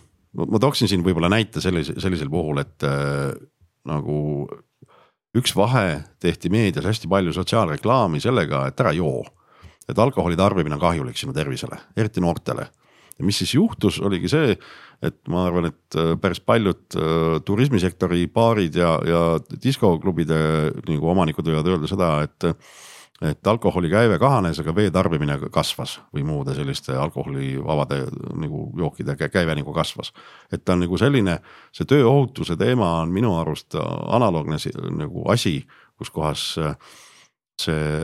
ma 0.46 0.60
tooksin 0.62 0.90
siin 0.90 1.02
võib-olla 1.02 1.30
näite 1.32 1.62
sellise, 1.64 1.96
sellisel 1.98 2.30
puhul, 2.30 2.60
et 2.62 2.86
äh, 2.86 3.32
nagu 3.88 4.18
üks 5.34 5.54
vahe 5.58 6.04
tehti 6.22 6.52
meedias 6.52 6.86
hästi 6.86 7.10
palju 7.10 7.34
sotsiaalreklaami 7.34 8.22
sellega, 8.22 8.68
et 8.68 8.84
ära 8.84 8.92
joo. 8.94 9.24
et 9.88 9.98
alkoholi 9.98 10.36
tarbimine 10.36 10.78
on 10.78 10.80
kahjulik 10.80 11.18
sinu 11.18 11.34
tervisele, 11.36 11.76
eriti 11.96 12.22
noortele. 12.22 12.68
ja 13.18 13.24
mis 13.24 13.38
siis 13.38 13.54
juhtus, 13.54 14.00
oligi 14.00 14.28
see, 14.28 14.54
et 15.02 15.18
ma 15.28 15.48
arvan, 15.48 15.72
et 15.72 15.98
äh, 15.98 16.14
päris 16.20 16.40
paljud 16.40 16.96
äh, 17.00 17.40
turismisektori 17.44 18.26
baarid 18.28 18.76
ja, 18.76 18.98
ja 19.02 19.22
diskoklubide 19.62 20.38
nagu 20.88 21.10
omanikud 21.10 21.48
võivad 21.48 21.74
öelda 21.74 21.90
seda, 21.90 22.16
et 22.22 22.52
et 23.24 23.46
alkoholi 23.46 23.88
käive 23.90 24.18
kahanes, 24.18 24.58
aga 24.60 24.74
vee 24.76 24.90
tarbimine 24.92 25.36
kasvas 25.52 25.96
või 26.14 26.24
muude 26.26 26.54
selliste 26.56 26.96
alkoholivabade 26.98 28.02
nagu 28.40 28.66
jookide 28.78 29.16
käive 29.16 29.54
nagu 29.54 29.72
kasvas. 29.72 30.12
et 30.52 30.64
ta 30.64 30.72
on 30.72 30.84
nagu 30.84 30.98
selline, 30.98 31.38
see 31.72 31.88
tööohutuse 31.88 32.56
teema 32.56 33.00
on 33.00 33.12
minu 33.12 33.36
arust 33.38 33.74
analoogne 33.78 34.56
nagu 34.98 35.28
asi, 35.30 35.64
kus 35.98 36.10
kohas 36.10 36.56
see 37.60 38.02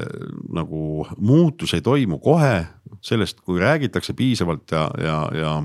nagu 0.55 1.07
muutus 1.19 1.75
ei 1.75 1.83
toimu 1.83 2.19
kohe, 2.19 2.67
sellest, 3.03 3.41
kui 3.41 3.61
räägitakse 3.61 4.15
piisavalt 4.15 4.71
ja, 4.71 4.91
ja, 4.99 5.19
ja 5.35 5.63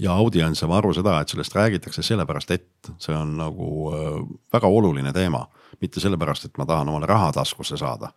ja 0.00 0.10
audients 0.12 0.58
saab 0.58 0.72
aru 0.74 0.90
seda, 0.94 1.20
et 1.20 1.30
sellest 1.30 1.54
räägitakse 1.54 2.02
sellepärast, 2.02 2.50
et 2.50 2.88
see 2.98 3.14
on 3.14 3.36
nagu 3.38 3.92
väga 4.52 4.66
oluline 4.66 5.12
teema, 5.14 5.44
mitte 5.80 6.02
sellepärast, 6.02 6.48
et 6.48 6.58
ma 6.58 6.66
tahan 6.66 6.88
omale 6.90 7.06
raha 7.06 7.28
taskusse 7.36 7.78
saada 7.78 8.10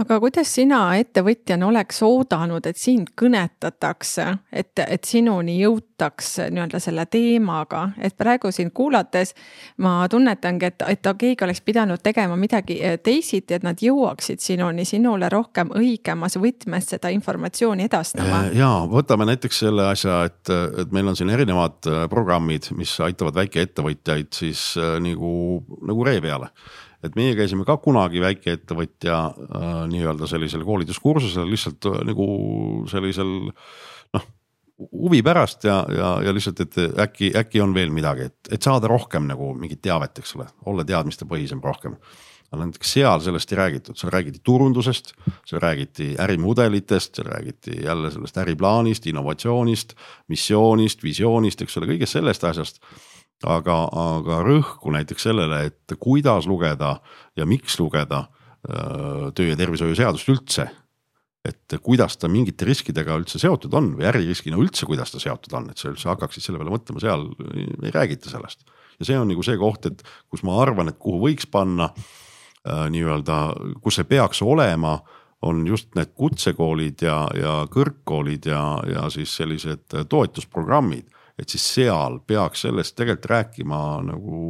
aga 0.00 0.16
kuidas 0.22 0.50
sina 0.54 0.80
ettevõtjana 1.00 1.66
oleks 1.68 2.00
oodanud, 2.06 2.64
et 2.66 2.78
sind 2.80 3.12
kõnetatakse, 3.18 4.26
et, 4.52 4.80
et 4.80 5.06
sinuni 5.06 5.58
jõutakse 5.60 6.48
nii-öelda 6.52 6.80
selle 6.82 7.04
teemaga, 7.10 7.86
et 8.00 8.16
praegu 8.18 8.52
sind 8.54 8.72
kuulates 8.76 9.34
ma 9.84 10.06
tunnetangi, 10.10 10.70
et, 10.70 10.84
et 10.94 11.10
keegi 11.20 11.46
oleks 11.46 11.62
pidanud 11.66 12.02
tegema 12.02 12.38
midagi 12.40 12.78
eh, 12.80 12.98
teisiti, 13.02 13.58
et 13.58 13.66
nad 13.66 13.80
jõuaksid 13.80 14.42
sinuni, 14.42 14.86
sinule 14.88 15.28
rohkem 15.32 15.72
õigemas 15.76 16.38
võtmes 16.40 16.90
seda 16.94 17.12
informatsiooni 17.14 17.88
edastama. 17.90 18.44
ja 18.56 18.70
võtame 18.90 19.28
näiteks 19.32 19.64
selle 19.66 19.88
asja, 19.90 20.22
et, 20.30 20.52
et 20.84 20.92
meil 20.96 21.12
on 21.12 21.18
siin 21.18 21.32
erinevad 21.32 21.90
äh, 21.90 22.04
programmid, 22.12 22.70
mis 22.78 22.96
aitavad 23.04 23.36
väikeettevõtjaid 23.42 24.32
siis 24.34 24.70
nagu, 25.00 25.32
nagu 25.86 26.06
ree 26.06 26.22
peale 26.24 26.50
et 27.04 27.16
meie 27.16 27.36
käisime 27.38 27.64
ka 27.68 27.78
kunagi 27.80 28.20
väikeettevõtja 28.22 29.20
äh, 29.30 29.70
nii-öelda 29.92 30.28
sellisel 30.30 30.66
koolituskursusel 30.68 31.48
lihtsalt 31.48 31.88
äh, 31.88 32.02
nagu 32.10 32.26
sellisel 32.90 33.32
noh 34.14 34.28
huvi 34.80 35.20
pärast 35.22 35.64
ja, 35.64 35.82
ja, 35.92 36.10
ja 36.24 36.32
lihtsalt, 36.34 36.60
et 36.64 36.78
äkki, 37.04 37.32
äkki 37.36 37.60
on 37.60 37.74
veel 37.76 37.92
midagi, 37.92 38.30
et, 38.30 38.52
et 38.56 38.64
saada 38.64 38.88
rohkem 38.88 39.26
nagu 39.28 39.52
mingit 39.58 39.82
teavet, 39.84 40.22
eks 40.22 40.34
ole, 40.38 40.46
olla 40.70 40.86
teadmistepõhisem 40.88 41.60
rohkem. 41.64 41.96
aga 42.50 42.64
näiteks 42.64 42.92
seal 42.96 43.20
sellest 43.22 43.52
ei 43.52 43.58
räägitud, 43.60 43.98
seal 44.00 44.10
räägiti 44.10 44.40
turundusest, 44.44 45.12
seal 45.46 45.60
räägiti 45.62 46.14
ärimudelitest, 46.18 47.14
seal 47.14 47.28
räägiti 47.28 47.76
jälle 47.84 48.10
sellest 48.10 48.40
äriplaanist, 48.42 49.06
innovatsioonist, 49.06 49.94
missioonist, 50.28 51.02
visioonist, 51.02 51.62
eks 51.62 51.76
ole, 51.76 51.92
kõigest 51.92 52.18
sellest 52.18 52.44
asjast 52.44 52.82
aga, 53.48 53.76
aga 53.88 54.40
rõhku 54.44 54.92
näiteks 54.94 55.28
sellele, 55.30 55.64
et 55.70 55.96
kuidas 56.00 56.48
lugeda 56.50 56.98
ja 57.38 57.46
miks 57.48 57.78
lugeda 57.80 58.26
äh, 58.26 59.30
töö 59.36 59.50
ja 59.52 59.58
tervishoiu 59.58 59.96
seadust 59.96 60.28
üldse. 60.32 60.70
et 61.40 61.72
kuidas 61.80 62.18
ta 62.20 62.28
mingite 62.28 62.66
riskidega 62.68 63.14
üldse 63.16 63.38
seotud 63.40 63.72
on 63.72 63.94
või 63.96 64.04
äririskina 64.10 64.58
üldse, 64.60 64.84
kuidas 64.84 65.08
ta 65.14 65.20
seotud 65.22 65.54
on, 65.56 65.70
et 65.70 65.80
sa 65.80 65.88
üldse 65.88 66.10
hakkaksid 66.10 66.44
selle 66.44 66.60
peale 66.60 66.74
mõtlema, 66.74 67.00
seal 67.00 67.30
ei 67.80 67.92
räägita 67.94 68.28
sellest. 68.28 68.66
ja 69.00 69.08
see 69.08 69.16
on 69.16 69.30
nagu 69.32 69.42
see 69.42 69.56
koht, 69.56 69.88
et 69.88 70.04
kus 70.28 70.44
ma 70.44 70.58
arvan, 70.60 70.92
et 70.92 70.98
kuhu 71.00 71.22
võiks 71.22 71.48
panna 71.48 71.88
äh, 71.94 72.90
nii-öelda, 72.92 73.40
kus 73.80 74.00
see 74.00 74.10
peaks 74.10 74.42
olema 74.44 74.98
on 75.42 75.64
just 75.66 75.94
need 75.96 76.12
kutsekoolid 76.12 77.00
ja, 77.00 77.22
ja 77.32 77.54
kõrgkoolid 77.72 78.50
ja, 78.50 78.60
ja 78.84 79.06
siis 79.08 79.32
sellised 79.40 79.96
toetusprogrammid 80.12 81.08
et 81.40 81.48
siis 81.48 81.64
seal 81.76 82.20
peaks 82.28 82.66
sellest 82.66 82.96
tegelikult 82.98 83.30
rääkima 83.32 83.80
nagu 84.10 84.40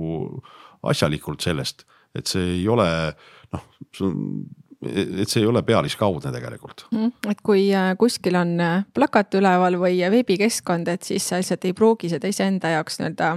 asjalikult 0.90 1.44
sellest, 1.44 1.84
et 2.16 2.26
see 2.26 2.56
ei 2.56 2.66
ole 2.68 2.88
noh, 3.54 3.66
see 3.94 4.08
on 4.08 4.18
et 4.80 5.28
see 5.28 5.42
ei 5.42 5.48
ole 5.48 5.60
pealiskaudne 5.62 6.32
tegelikult. 6.32 6.86
Mhm. 6.90 7.12
et 7.30 7.40
kui 7.44 7.66
äh, 7.74 7.92
kuskil 8.00 8.36
on 8.40 8.54
äh, 8.60 8.84
plakat 8.96 9.34
üleval 9.36 9.76
või 9.80 10.00
veebikeskkond, 10.12 10.88
et 10.88 11.04
siis 11.04 11.26
sa 11.28 11.40
lihtsalt 11.40 11.66
ei 11.68 11.74
pruugi 11.76 12.08
seda 12.08 12.30
iseenda 12.30 12.72
jaoks 12.76 13.00
nii-öelda 13.00 13.34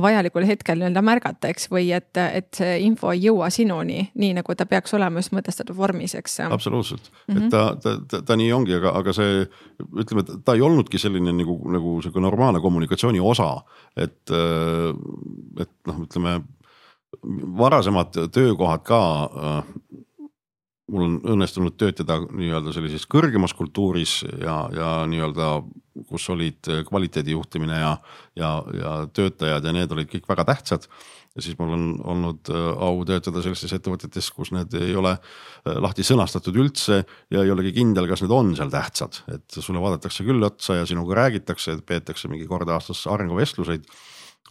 vajalikul 0.00 0.46
hetkel 0.48 0.80
nii-öelda 0.80 1.02
märgata, 1.04 1.48
eks, 1.52 1.68
või 1.72 1.90
et, 1.96 2.10
et 2.16 2.48
see 2.56 2.78
info 2.84 3.12
ei 3.12 3.22
jõua 3.26 3.50
sinuni, 3.52 4.08
nii 4.14 4.34
nagu 4.40 4.56
ta 4.56 4.66
peaks 4.68 4.96
olema 4.96 5.20
just 5.20 5.32
mõtestatud 5.36 5.76
vormis, 5.76 6.14
eks. 6.18 6.40
absoluutselt 6.48 7.10
mm, 7.10 7.34
-hmm. 7.34 7.44
et 7.44 7.52
ta, 7.52 7.64
ta, 7.82 7.96
ta, 8.08 8.22
ta 8.24 8.36
nii 8.36 8.52
ongi, 8.52 8.76
aga, 8.80 8.92
aga 9.00 9.12
see 9.16 9.42
ütleme, 9.92 10.24
ta 10.44 10.56
ei 10.56 10.64
olnudki 10.64 11.00
selline 11.00 11.32
nagu, 11.36 11.58
nagu 11.72 11.98
sihuke 12.04 12.20
normaalne 12.20 12.60
kommunikatsiooni 12.64 13.20
osa, 13.20 13.54
et, 13.96 14.20
et 15.60 15.74
noh, 15.88 16.00
ütleme 16.04 16.40
varasemad 17.58 18.12
töökohad 18.32 18.84
ka 18.84 19.00
mul 20.88 21.04
on 21.04 21.18
õnnestunud 21.34 21.76
töötada 21.80 22.18
nii-öelda 22.24 22.72
sellises 22.72 23.04
kõrgemas 23.10 23.54
kultuuris 23.56 24.22
ja, 24.40 24.56
ja 24.74 24.88
nii-öelda, 25.10 25.50
kus 26.08 26.28
olid 26.32 26.70
kvaliteedi 26.88 27.34
juhtimine 27.34 27.80
ja, 27.80 27.92
ja, 28.38 28.50
ja 28.72 28.96
töötajad 29.12 29.66
ja 29.66 29.74
need 29.74 29.92
olid 29.94 30.10
kõik 30.12 30.28
väga 30.30 30.46
tähtsad. 30.52 30.88
ja 31.36 31.42
siis 31.44 31.58
mul 31.58 31.72
on 31.74 31.82
olnud 32.14 32.48
äh, 32.50 32.68
au 32.82 33.04
töötada 33.06 33.42
sellistes 33.44 33.72
ettevõtetes, 33.76 34.30
kus 34.34 34.50
need 34.54 34.74
ei 34.80 34.96
ole 34.96 35.12
äh, 35.12 35.76
lahti 35.78 36.02
sõnastatud 36.06 36.56
üldse 36.56 37.02
ja 37.30 37.44
ei 37.44 37.50
olegi 37.52 37.74
kindel, 37.76 38.08
kas 38.08 38.24
need 38.24 38.32
on 38.34 38.54
seal 38.56 38.72
tähtsad, 38.72 39.20
et 39.34 39.58
sulle 39.60 39.82
vaadatakse 39.82 40.24
küll 40.26 40.42
otsa 40.42 40.80
ja 40.80 40.86
sinuga 40.88 41.20
räägitakse, 41.20 41.76
peetakse 41.86 42.32
mingi 42.32 42.48
kord 42.48 42.70
aastas 42.72 43.04
arenguvestluseid 43.06 43.86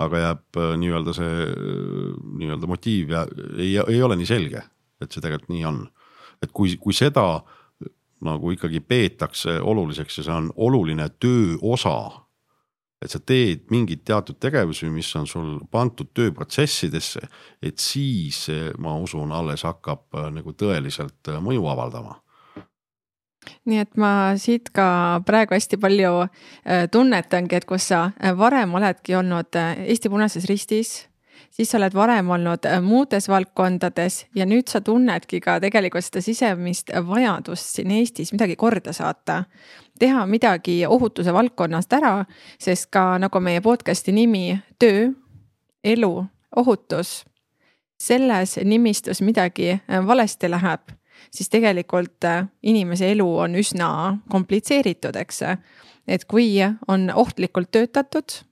aga 0.04 0.24
jääb 0.24 0.62
äh, 0.62 0.74
nii-öelda 0.84 1.18
see 1.18 1.52
nii-öelda 2.44 2.70
motiiv 2.70 3.16
ja 3.16 3.26
ei, 3.58 3.78
ei 3.82 4.02
ole 4.06 4.20
nii 4.20 4.30
selge, 4.30 4.62
et 5.02 5.12
see 5.12 5.24
tegelikult 5.24 5.56
nii 5.56 5.66
on 5.66 5.86
et 6.42 6.52
kui, 6.54 6.76
kui 6.82 6.94
seda 6.94 7.42
nagu 8.26 8.52
ikkagi 8.52 8.80
peetakse 8.80 9.60
oluliseks 9.62 10.18
ja 10.18 10.24
see 10.26 10.34
on 10.34 10.48
oluline 10.56 11.10
töö 11.20 11.58
osa. 11.62 12.24
et 13.02 13.14
sa 13.14 13.20
teed 13.22 13.68
mingeid 13.70 14.02
teatud 14.10 14.40
tegevusi, 14.42 14.88
mis 14.90 15.10
on 15.16 15.28
sul 15.30 15.60
pandud 15.70 16.08
tööprotsessidesse, 16.18 17.20
et 17.62 17.78
siis 17.78 18.48
ma 18.82 18.96
usun, 18.98 19.30
alles 19.32 19.62
hakkab 19.68 20.18
äh, 20.18 20.32
nagu 20.34 20.56
tõeliselt 20.58 21.30
äh, 21.30 21.38
mõju 21.38 21.68
avaldama 21.70 22.18
nii 23.70 23.84
et 23.84 23.94
ma 24.02 24.34
siit 24.42 24.72
ka 24.74 25.22
praegu 25.30 25.54
hästi 25.54 25.78
palju 25.78 26.26
äh, 26.26 26.88
tunnetangi, 26.92 27.60
et 27.60 27.70
kus 27.70 27.86
sa 27.94 28.08
varem 28.40 28.74
oledki 28.74 29.14
olnud 29.16 29.62
Eesti 29.62 30.10
Punases 30.10 30.50
Ristis 30.50 30.98
siis 31.52 31.72
sa 31.72 31.78
oled 31.78 31.94
varem 31.94 32.30
olnud 32.30 32.66
äh, 32.66 32.82
muudes 32.82 33.30
valdkondades 33.30 34.26
ja 34.36 34.46
nüüd 34.46 34.70
sa 34.70 34.82
tunnedki 34.82 35.40
ka 35.44 35.58
tegelikult 35.64 36.06
seda 36.06 36.22
sisemist 36.22 36.92
vajadust 37.08 37.78
siin 37.78 37.92
Eestis 37.92 38.34
midagi 38.34 38.56
korda 38.56 38.94
saata. 38.94 39.44
teha 40.00 40.26
midagi 40.26 40.86
ohutuse 40.86 41.34
valdkonnast 41.34 41.94
ära, 41.94 42.26
sest 42.60 42.92
ka 42.92 43.18
nagu 43.18 43.40
meie 43.40 43.62
podcast'i 43.62 44.14
nimi, 44.14 44.60
töö, 44.80 45.10
elu, 45.84 46.26
ohutus. 46.56 47.26
selles 47.98 48.60
nimistus 48.64 49.22
midagi 49.22 49.70
äh, 49.72 50.08
valesti 50.08 50.50
läheb, 50.50 50.82
siis 51.32 51.50
tegelikult 51.50 52.24
äh, 52.24 52.46
inimese 52.64 53.12
elu 53.12 53.38
on 53.38 53.56
üsna 53.56 54.18
komplitseeritud, 54.30 55.16
eks. 55.16 55.42
et 56.08 56.26
kui 56.26 56.54
on 56.88 57.12
ohtlikult 57.14 57.72
töötatud 57.72 58.47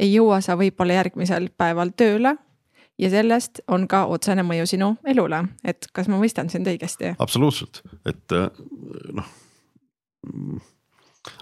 ei 0.00 0.14
jõua 0.14 0.40
sa 0.44 0.56
võib-olla 0.58 1.00
järgmisel 1.00 1.50
päeval 1.56 1.92
tööle 1.96 2.34
ja 3.00 3.10
sellest 3.12 3.62
on 3.68 3.86
ka 3.90 4.04
otsene 4.12 4.44
mõju 4.46 4.66
sinu 4.68 4.90
elule, 5.08 5.44
et 5.64 5.88
kas 5.96 6.08
ma 6.10 6.18
mõistan 6.20 6.50
sind 6.52 6.68
õigesti? 6.70 7.14
absoluutselt, 7.18 7.82
et 8.08 8.36
äh, 8.36 8.48
noh. 9.16 9.36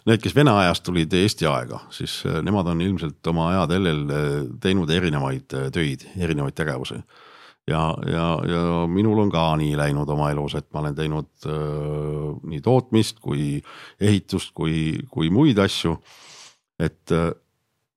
Need, 0.09 0.19
kes 0.19 0.35
Vene 0.35 0.51
ajast 0.59 0.83
tulid 0.87 1.13
Eesti 1.15 1.47
aega, 1.47 1.79
siis 1.95 2.21
äh, 2.27 2.41
nemad 2.43 2.67
on 2.71 2.83
ilmselt 2.83 3.27
oma 3.31 3.51
ajateljel 3.53 4.05
äh, 4.11 4.29
teinud 4.63 4.91
erinevaid 4.91 5.57
töid, 5.75 6.07
erinevaid 6.19 6.57
tegevusi. 6.59 6.99
ja, 7.69 7.83
ja, 8.07 8.27
ja 8.49 8.63
minul 8.91 9.19
on 9.23 9.31
ka 9.31 9.51
nii 9.61 9.77
läinud 9.79 10.09
oma 10.11 10.31
elus, 10.35 10.57
et 10.59 10.67
ma 10.75 10.83
olen 10.83 10.97
teinud 10.99 11.47
äh, 11.47 11.59
nii 12.55 12.63
tootmist 12.65 13.21
kui 13.23 13.61
ehitust 14.01 14.55
kui, 14.55 14.99
kui 15.11 15.31
muid 15.31 15.59
asju. 15.63 15.99
et 16.79 17.11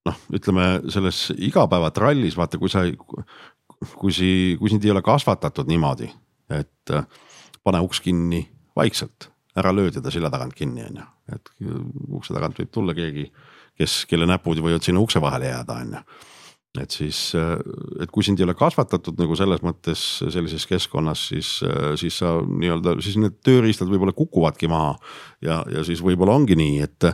noh, 0.07 0.21
ütleme 0.33 0.67
selles 0.91 1.29
igapäevatrallis 1.37 2.37
vaata, 2.39 2.59
kui 2.61 2.71
sa, 2.71 2.85
kui 3.97 4.15
si-, 4.15 4.57
kui 4.59 4.71
sind 4.71 4.85
ei 4.85 4.93
ole 4.93 5.03
kasvatatud 5.05 5.69
niimoodi, 5.69 6.09
et 6.53 6.95
äh, 6.95 7.05
pane 7.63 7.83
uks 7.85 8.01
kinni 8.03 8.43
vaikselt, 8.77 9.29
ära 9.57 9.73
löö 9.75 9.91
teda 9.93 10.13
selja 10.13 10.31
tagant 10.33 10.55
kinni, 10.57 10.85
on 10.87 11.01
ju, 11.01 11.07
et 11.35 11.55
ukse 12.09 12.35
tagant 12.35 12.59
võib 12.59 12.73
tulla 12.73 12.97
keegi, 12.97 13.27
kes, 13.77 14.03
kelle 14.09 14.27
näpud 14.29 14.61
võivad 14.63 14.85
sinna 14.85 15.03
ukse 15.03 15.21
vahele 15.23 15.51
jääda, 15.51 15.81
on 15.85 15.97
ju 15.97 16.05
et 16.79 16.93
siis, 16.95 17.33
äh, 17.35 17.57
et 17.99 18.11
kui 18.15 18.23
sind 18.23 18.39
ei 18.39 18.45
ole 18.45 18.55
kasvatatud 18.55 19.17
nagu 19.19 19.35
selles 19.35 19.59
mõttes 19.65 20.01
sellises 20.31 20.63
keskkonnas, 20.69 21.25
siis, 21.33 21.49
äh, 21.67 21.91
siis 21.99 22.21
sa 22.21 22.37
nii-öelda, 22.45 22.95
siis 23.03 23.17
need 23.19 23.41
tööriistad 23.43 23.91
võib-olla 23.91 24.15
kukuvadki 24.15 24.69
maha. 24.71 24.95
ja, 25.43 25.65
ja 25.67 25.83
siis 25.83 25.99
võib-olla 25.99 26.37
ongi 26.39 26.55
nii, 26.55 26.79
et 26.87 27.09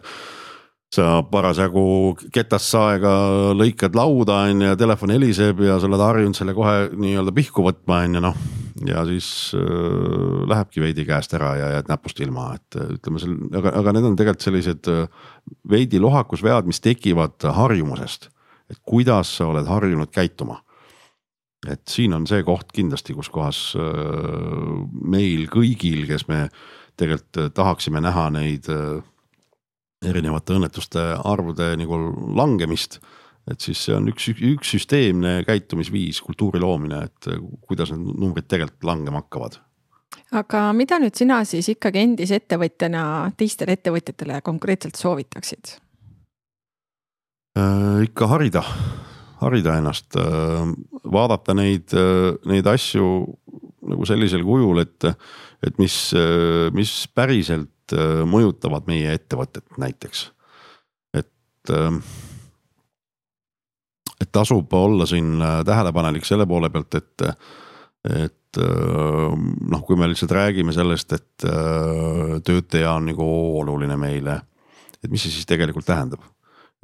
sa 0.94 1.22
parasjagu 1.28 2.16
ketast 2.32 2.72
saega 2.72 3.12
lõikad 3.58 3.96
lauda 3.98 4.40
on 4.48 4.64
ju 4.64 4.70
ja 4.70 4.78
telefon 4.80 5.12
heliseb 5.12 5.60
ja 5.66 5.76
sa 5.82 5.90
oled 5.90 6.04
harjunud 6.04 6.38
selle 6.38 6.56
kohe 6.56 6.88
nii-öelda 6.96 7.34
pihku 7.36 7.66
võtma 7.66 8.00
on 8.06 8.16
ju 8.16 8.22
noh. 8.24 8.38
ja 8.88 9.04
siis 9.10 9.28
äh, 9.58 10.46
lähebki 10.48 10.84
veidi 10.84 11.04
käest 11.08 11.36
ära 11.36 11.56
ja 11.60 11.74
jääd 11.76 11.92
näpust 11.92 12.22
ilma, 12.24 12.54
et 12.56 12.80
äh, 12.80 12.94
ütleme 12.96 13.20
seal, 13.20 13.36
aga, 13.60 13.74
aga 13.82 13.96
need 13.98 14.08
on 14.12 14.16
tegelikult 14.20 14.48
sellised 14.48 14.92
äh, 14.94 15.28
veidi 15.68 16.00
lohakusvead, 16.00 16.70
mis 16.70 16.80
tekivad 16.84 17.50
harjumusest. 17.60 18.30
et 18.72 18.80
kuidas 18.84 19.38
sa 19.38 19.52
oled 19.52 19.68
harjunud 19.68 20.12
käituma. 20.14 20.62
et 21.68 21.84
siin 21.90 22.14
on 22.14 22.28
see 22.30 22.44
koht 22.48 22.72
kindlasti, 22.72 23.14
kus 23.18 23.28
kohas 23.34 23.76
äh, 23.76 24.74
meil 25.04 25.50
kõigil, 25.52 26.08
kes 26.08 26.30
me 26.32 26.46
tegelikult 26.98 27.44
äh, 27.44 27.52
tahaksime 27.54 28.02
näha 28.02 28.30
neid 28.34 28.70
äh, 28.72 29.02
erinevate 30.06 30.58
õnnetuste 30.58 31.04
arvude 31.26 31.72
nagu 31.80 31.98
langemist. 32.38 33.00
et 33.48 33.64
siis 33.64 33.80
see 33.86 33.96
on 33.96 34.10
üks, 34.12 34.28
üks 34.34 34.74
süsteemne 34.76 35.40
käitumisviis, 35.48 36.20
kultuuri 36.22 36.60
loomine, 36.60 37.06
et 37.08 37.30
kuidas 37.64 37.94
need 37.94 38.20
numbrid 38.20 38.50
tegelikult 38.52 38.84
langema 38.84 39.24
hakkavad 39.24 39.62
aga 40.36 40.70
mida 40.76 41.00
nüüd 41.00 41.16
sina 41.16 41.40
siis 41.48 41.70
ikkagi 41.72 42.04
endise 42.04 42.42
ettevõtjana 42.42 43.32
teistele 43.40 43.78
ettevõtjatele 43.78 44.42
konkreetselt 44.46 45.00
soovitaksid 45.00 45.78
äh,? 47.58 48.04
ikka 48.08 48.28
harida, 48.34 48.64
harida 49.42 49.78
ennast 49.80 50.20
äh,, 50.20 50.74
vaadata 51.08 51.56
neid 51.58 51.96
äh,, 51.96 52.36
neid 52.50 52.68
asju 52.68 53.08
nagu 53.88 54.04
sellisel 54.08 54.44
kujul, 54.44 54.82
et, 54.84 55.06
et 55.64 55.78
mis, 55.80 55.96
äh, 56.18 56.68
mis 56.76 56.92
päriselt 57.16 57.72
mõjutavad 58.28 58.88
meie 58.90 59.14
ettevõtet 59.16 59.78
näiteks. 59.78 60.32
et, 61.14 61.72
äh, 61.72 62.00
et 64.22 64.32
tasub 64.32 64.74
olla 64.74 65.06
siin 65.06 65.42
äh, 65.42 65.64
tähelepanelik 65.66 66.26
selle 66.26 66.46
poole 66.46 66.70
pealt, 66.70 66.96
et, 66.96 67.28
et 68.26 68.58
noh, 68.58 69.82
kui 69.86 69.96
me 70.00 70.08
lihtsalt 70.10 70.32
räägime 70.34 70.74
sellest, 70.74 71.14
et 71.14 71.44
töötaja 72.48 72.94
on 72.96 73.06
nagu 73.12 73.28
oluline 73.60 73.98
meile. 73.98 74.42
et 75.04 75.12
mis 75.12 75.22
see 75.22 75.32
siis 75.32 75.46
tegelikult 75.46 75.86
tähendab 75.86 76.24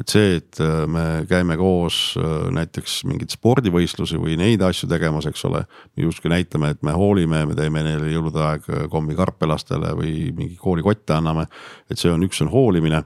et 0.01 0.09
see, 0.09 0.37
et 0.39 0.59
äh, 0.63 0.85
me 0.89 1.03
käime 1.29 1.55
koos 1.59 2.15
äh, 2.17 2.47
näiteks 2.53 3.03
mingeid 3.09 3.33
spordivõistlusi 3.35 4.17
või 4.21 4.37
neid 4.41 4.63
asju 4.65 4.89
tegemas, 4.89 5.27
eks 5.29 5.45
ole. 5.49 5.63
justkui 6.01 6.31
näitame, 6.33 6.71
et 6.73 6.81
me 6.85 6.95
hoolime, 6.97 7.43
me 7.45 7.57
teeme 7.57 7.83
neile 7.85 8.09
jõulude 8.09 8.41
aeg 8.41 8.65
äh, 8.71 8.87
kommikarpe 8.91 9.49
lastele 9.49 9.93
või 9.99 10.31
mingi 10.35 10.57
koolikotte 10.57 11.19
anname. 11.19 11.45
et 11.89 12.01
see 12.01 12.11
on, 12.11 12.25
üks 12.25 12.41
on 12.41 12.49
hoolimine. 12.49 13.03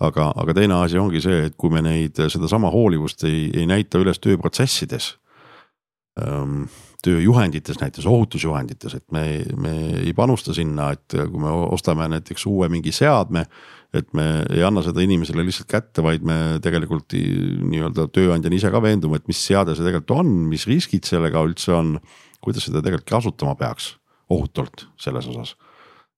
aga, 0.00 0.32
aga 0.36 0.54
teine 0.54 0.80
asi 0.80 0.98
ongi 0.98 1.20
see, 1.20 1.46
et 1.50 1.54
kui 1.56 1.70
me 1.70 1.84
neid, 1.84 2.16
sedasama 2.16 2.72
hoolivust 2.72 3.24
ei, 3.24 3.50
ei 3.54 3.66
näita 3.66 4.00
üles 4.00 4.18
tööprotsessides 4.18 5.14
ähm, 6.20 6.64
tööjuhendites, 7.04 7.78
näiteks 7.80 8.06
ohutusjuhendites, 8.08 8.94
et 8.94 9.04
me, 9.12 9.44
me 9.56 9.72
ei 10.00 10.12
panusta 10.16 10.54
sinna, 10.56 10.90
et 10.96 11.12
kui 11.12 11.40
me 11.40 11.52
ostame 11.68 12.08
näiteks 12.08 12.46
uue 12.48 12.68
mingi 12.72 12.92
seadme 12.92 13.44
et 13.94 14.08
me 14.16 14.26
ei 14.52 14.64
anna 14.66 14.82
seda 14.84 15.02
inimesele 15.04 15.44
lihtsalt 15.46 15.68
kätte, 15.70 16.02
vaid 16.04 16.24
me 16.26 16.58
tegelikult 16.64 17.14
nii-öelda 17.14 18.08
tööandjana 18.14 18.58
ise 18.58 18.72
ka 18.72 18.82
veendume, 18.82 19.20
et 19.20 19.28
mis 19.30 19.40
seade 19.48 19.76
see 19.76 19.86
tegelikult 19.86 20.16
on, 20.18 20.32
mis 20.50 20.66
riskid 20.68 21.06
sellega 21.08 21.44
üldse 21.46 21.74
on. 21.76 21.96
kuidas 22.46 22.66
seda 22.68 22.82
tegelikult 22.84 23.08
kasutama 23.10 23.56
peaks 23.58 23.96
ohutult 24.30 24.86
selles 25.00 25.26
osas. 25.30 25.54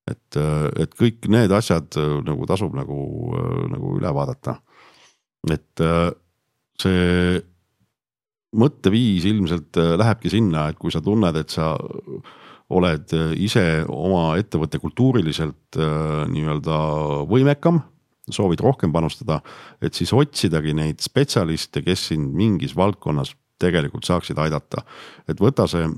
et, 0.08 0.36
et 0.80 0.94
kõik 0.96 1.28
need 1.28 1.52
asjad 1.52 1.98
nagu 2.24 2.46
tasub 2.48 2.74
nagu, 2.76 2.98
nagu 3.68 3.94
üle 3.98 4.12
vaadata. 4.14 4.58
et 5.52 5.84
see 6.80 7.40
mõtteviis 8.58 9.26
ilmselt 9.28 9.76
lähebki 9.76 10.30
sinna, 10.32 10.68
et 10.70 10.78
kui 10.80 10.92
sa 10.92 11.02
tunned, 11.04 11.36
et 11.36 11.50
sa 11.52 11.74
oled 12.68 13.12
ise 13.40 13.62
oma 13.88 14.34
ettevõtte 14.36 14.80
kultuuriliselt 14.82 15.78
nii-öelda 16.28 16.80
võimekam 17.30 17.80
soovid 18.32 18.60
rohkem 18.60 18.92
panustada, 18.92 19.40
et 19.82 19.96
siis 19.96 20.12
otsidagi 20.12 20.74
neid 20.76 21.00
spetsialiste, 21.04 21.82
kes 21.86 22.08
sind 22.12 22.34
mingis 22.36 22.74
valdkonnas 22.76 23.34
tegelikult 23.58 24.06
saaksid 24.06 24.38
aidata. 24.38 24.84
et 25.28 25.40
võta 25.40 25.66
see, 25.70 25.88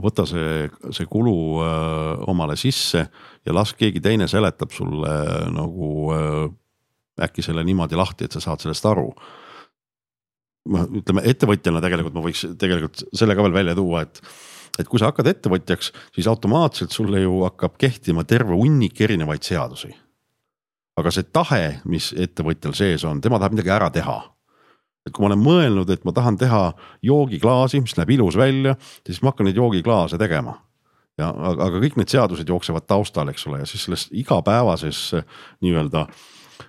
võta 0.00 0.26
see, 0.26 0.68
see 0.90 1.06
kulu 1.10 1.36
öö, 1.62 2.16
omale 2.32 2.56
sisse 2.58 3.06
ja 3.46 3.54
las 3.54 3.74
keegi 3.78 4.02
teine 4.02 4.28
seletab 4.28 4.72
sulle 4.74 5.14
nagu 5.54 5.90
öö, 6.12 6.48
äkki 7.22 7.44
selle 7.46 7.64
niimoodi 7.64 7.96
lahti, 7.96 8.26
et 8.26 8.34
sa 8.34 8.42
saad 8.42 8.64
sellest 8.64 8.86
aru 8.90 9.12
ma 10.64 10.86
ütleme 10.88 11.22
ettevõtjana 11.28 11.82
tegelikult 11.84 12.16
ma 12.16 12.24
võiks 12.24 12.42
tegelikult 12.58 13.04
selle 13.12 13.36
ka 13.36 13.44
veel 13.44 13.54
välja 13.54 13.76
tuua, 13.78 14.02
et 14.02 14.20
et 14.78 14.88
kui 14.90 14.98
sa 14.98 15.12
hakkad 15.12 15.28
ettevõtjaks, 15.30 15.92
siis 16.14 16.26
automaatselt 16.30 16.90
sulle 16.90 17.20
ju 17.22 17.42
hakkab 17.44 17.78
kehtima 17.78 18.24
terve 18.26 18.56
hunnik 18.58 19.00
erinevaid 19.00 19.46
seadusi 19.46 19.94
aga 21.00 21.12
see 21.14 21.26
tahe, 21.34 21.62
mis 21.90 22.12
ettevõtjal 22.12 22.74
sees 22.76 23.04
on, 23.08 23.20
tema 23.22 23.40
tahab 23.40 23.56
midagi 23.56 23.74
ära 23.74 23.90
teha. 23.94 24.20
et 25.04 25.12
kui 25.12 25.20
ma 25.20 25.28
olen 25.28 25.42
mõelnud, 25.44 25.90
et 25.92 26.04
ma 26.08 26.14
tahan 26.16 26.38
teha 26.40 26.60
joogiklaasi, 27.04 27.82
mis 27.84 27.92
näeb 27.98 28.14
ilus 28.14 28.38
välja, 28.40 28.72
siis 29.04 29.18
ma 29.20 29.34
hakkan 29.34 29.44
neid 29.44 29.58
joogiklaase 29.60 30.18
tegema. 30.18 30.56
ja 31.18 31.28
aga, 31.28 31.66
aga 31.68 31.82
kõik 31.82 31.98
need 32.00 32.14
seadused 32.14 32.48
jooksevad 32.48 32.86
taustal, 32.86 33.28
eks 33.28 33.46
ole, 33.50 33.60
ja 33.62 33.68
siis 33.68 33.84
selles 33.84 34.08
igapäevases 34.12 35.02
nii-öelda 35.62 36.06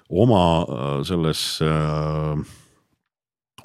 oma 0.09 0.43
äh, 0.61 0.99
selles 1.07 1.45
äh, 1.63 2.43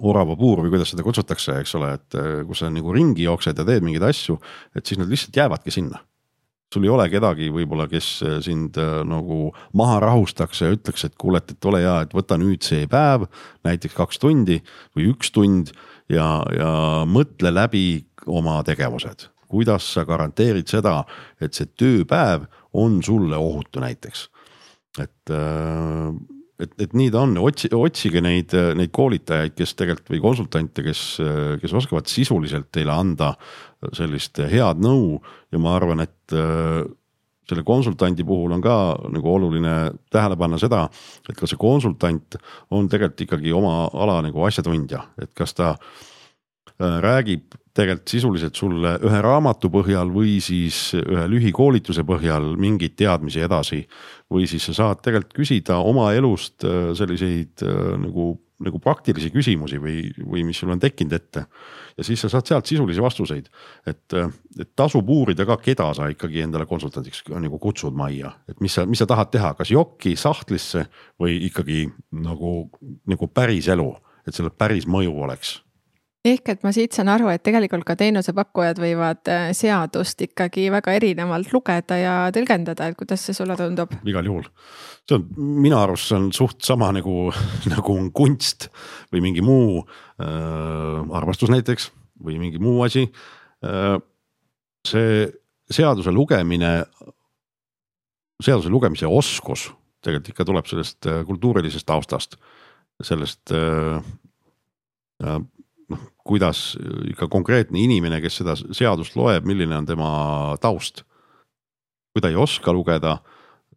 oravapuur 0.01 0.65
või 0.65 0.75
kuidas 0.75 0.95
seda 0.95 1.05
kutsutakse, 1.07 1.59
eks 1.61 1.75
ole, 1.79 1.95
et 1.99 2.19
äh, 2.19 2.31
kus 2.49 2.63
sa 2.63 2.71
nagu 2.73 2.95
ringi 2.97 3.27
jooksed 3.27 3.59
ja 3.59 3.67
teed 3.67 3.85
mingeid 3.87 4.07
asju, 4.11 4.39
et 4.77 4.87
siis 4.87 5.01
nad 5.01 5.11
lihtsalt 5.11 5.37
jäävadki 5.37 5.75
sinna 5.75 6.01
sul 6.71 6.87
ei 6.87 6.93
ole 6.93 7.07
kedagi 7.11 7.49
võib-olla, 7.51 7.89
kes 7.91 8.09
äh, 8.23 8.37
sind 8.45 8.79
äh, 8.79 9.01
nagu 9.09 9.51
maha 9.77 9.99
rahustaks 10.05 10.63
ja 10.63 10.71
ütleks, 10.75 11.05
et 11.07 11.17
kuule, 11.19 11.43
et 11.43 11.67
ole 11.67 11.83
hea, 11.83 11.97
et 12.05 12.15
võta 12.15 12.39
nüüd 12.39 12.63
see 12.67 12.87
päev, 12.91 13.27
näiteks 13.67 13.97
kaks 13.97 14.23
tundi 14.23 14.61
või 14.95 15.11
üks 15.11 15.33
tund 15.35 15.75
ja, 16.11 16.29
ja 16.55 16.73
mõtle 17.11 17.53
läbi 17.55 17.85
oma 18.27 18.61
tegevused. 18.67 19.29
kuidas 19.51 19.83
sa 19.97 20.05
garanteerid 20.07 20.69
seda, 20.71 21.03
et 21.43 21.57
see 21.59 21.67
tööpäev 21.67 22.47
on 22.79 23.01
sulle 23.03 23.35
ohutu 23.35 23.83
näiteks, 23.83 24.29
et 25.03 25.33
et, 26.61 26.77
et 26.85 26.95
nii 26.97 27.11
ta 27.13 27.25
on, 27.25 27.35
otsi, 27.41 27.71
otsige 27.75 28.23
neid, 28.25 28.55
neid 28.77 28.93
koolitajaid, 28.95 29.57
kes 29.57 29.75
tegelikult 29.79 30.13
või 30.15 30.23
konsultante, 30.25 30.85
kes, 30.87 31.03
kes 31.63 31.75
oskavad 31.81 32.11
sisuliselt 32.11 32.71
teile 32.75 32.95
anda 32.95 33.35
sellist 33.97 34.41
head 34.51 34.83
nõu. 34.83 35.19
Ja 35.53 35.61
ma 35.63 35.75
arvan, 35.79 36.05
et 36.05 36.35
äh, 36.37 36.83
selle 37.51 37.65
konsultandi 37.67 38.27
puhul 38.27 38.53
on 38.55 38.63
ka 38.65 38.77
nagu 39.11 39.33
oluline 39.33 39.75
tähele 40.13 40.39
panna 40.39 40.61
seda, 40.61 40.85
et 41.27 41.35
kas 41.37 41.53
see 41.53 41.61
konsultant 41.61 42.39
on 42.71 42.89
tegelikult 42.91 43.27
ikkagi 43.27 43.57
oma 43.57 43.89
ala 43.91 44.21
nagu 44.27 44.45
asjatundja, 44.47 45.03
et 45.23 45.33
kas 45.37 45.57
ta 45.59 45.73
äh, 45.75 47.01
räägib 47.03 47.59
tegelikult 47.75 48.13
sisuliselt 48.13 48.59
sulle 48.59 48.97
ühe 49.07 49.23
raamatu 49.23 49.71
põhjal 49.73 50.11
või 50.13 50.39
siis 50.43 50.91
ühe 50.99 51.27
lühikoolituse 51.31 52.05
põhjal 52.09 52.55
mingeid 52.61 52.97
teadmisi 52.99 53.45
edasi. 53.47 53.87
või 54.31 54.47
siis 54.47 54.65
sa 54.69 54.75
saad 54.75 55.03
tegelikult 55.03 55.35
küsida 55.35 55.81
oma 55.83 56.13
elust 56.15 56.65
äh, 56.65 56.93
selliseid 56.95 57.67
nagu 57.99 58.37
nagu 58.65 58.81
praktilisi 58.83 59.31
küsimusi 59.33 59.79
või, 59.81 60.03
või 60.21 60.43
mis 60.45 60.59
sul 60.61 60.73
on 60.73 60.81
tekkinud 60.81 61.15
ette. 61.17 61.45
ja 61.97 62.05
siis 62.05 62.21
sa 62.21 62.29
saad 62.33 62.49
sealt 62.49 62.69
sisulisi 62.69 63.03
vastuseid, 63.03 63.49
et, 63.89 64.17
et 64.61 64.71
tasub 64.77 65.09
uurida 65.11 65.47
ka, 65.49 65.57
keda 65.63 65.91
sa 65.97 66.11
ikkagi 66.13 66.45
endale 66.45 66.67
konsultandiks 66.69 67.25
nagu 67.31 67.59
kutsud 67.63 67.97
majja, 67.97 68.35
et 68.49 68.61
mis 68.61 68.77
sa, 68.77 68.85
mis 68.87 69.01
sa 69.01 69.09
tahad 69.09 69.33
teha, 69.33 69.55
kas 69.59 69.73
jokki 69.73 70.15
sahtlisse 70.17 70.87
või 71.21 71.39
ikkagi 71.49 71.87
nagu, 72.21 72.69
nagu 73.09 73.33
päris 73.33 73.71
elu, 73.73 73.91
et 74.27 74.37
sellel 74.37 74.55
päris 74.57 74.89
mõju 74.91 75.17
oleks 75.25 75.59
ehk 76.27 76.53
et 76.53 76.65
ma 76.67 76.73
siit 76.77 76.93
saan 76.93 77.09
aru, 77.13 77.31
et 77.33 77.43
tegelikult 77.45 77.87
ka 77.89 77.97
teenusepakkujad 78.01 78.81
võivad 78.83 79.31
äh, 79.33 79.49
seadust 79.57 80.21
ikkagi 80.27 80.67
väga 80.73 80.95
erinevalt 80.99 81.53
lugeda 81.55 81.97
ja 81.97 82.15
tõlgendada, 82.35 82.91
et 82.91 82.99
kuidas 82.99 83.25
see 83.25 83.37
sulle 83.37 83.57
tundub? 83.59 83.95
igal 84.09 84.29
juhul, 84.29 84.47
see 85.09 85.17
on 85.17 85.27
minu 85.65 85.79
arust 85.81 86.11
see 86.11 86.19
on 86.19 86.29
suht 86.37 86.61
sama 86.67 86.91
nagu, 86.97 87.31
nagu 87.73 87.97
on 87.97 88.11
kunst 88.13 88.69
või 89.13 89.25
mingi 89.31 89.45
muu 89.45 89.81
äh, 89.81 91.17
armastus 91.17 91.53
näiteks 91.53 91.91
või 92.21 92.37
mingi 92.43 92.61
muu 92.61 92.83
asi 92.85 93.07
äh,. 93.65 93.97
see 94.87 95.29
seaduse 95.71 96.13
lugemine, 96.13 96.81
seaduse 98.43 98.73
lugemise 98.73 99.07
oskus 99.07 99.71
tegelikult 100.05 100.33
ikka 100.33 100.47
tuleb 100.49 100.69
sellest 100.69 101.09
äh, 101.09 101.23
kultuurilisest 101.29 101.87
taustast, 101.89 102.37
sellest 103.05 103.53
äh, 103.57 104.05
äh 105.25 105.41
kuidas 106.27 106.75
ikka 107.11 107.29
konkreetne 107.33 107.81
inimene, 107.81 108.21
kes 108.21 108.41
seda 108.43 108.57
seadust 108.57 109.17
loeb, 109.17 109.47
milline 109.49 109.77
on 109.77 109.87
tema 109.89 110.11
taust. 110.61 111.05
kui 112.11 112.23
ta 112.23 112.29
ei 112.29 112.35
oska 112.35 112.73
lugeda 112.75 113.21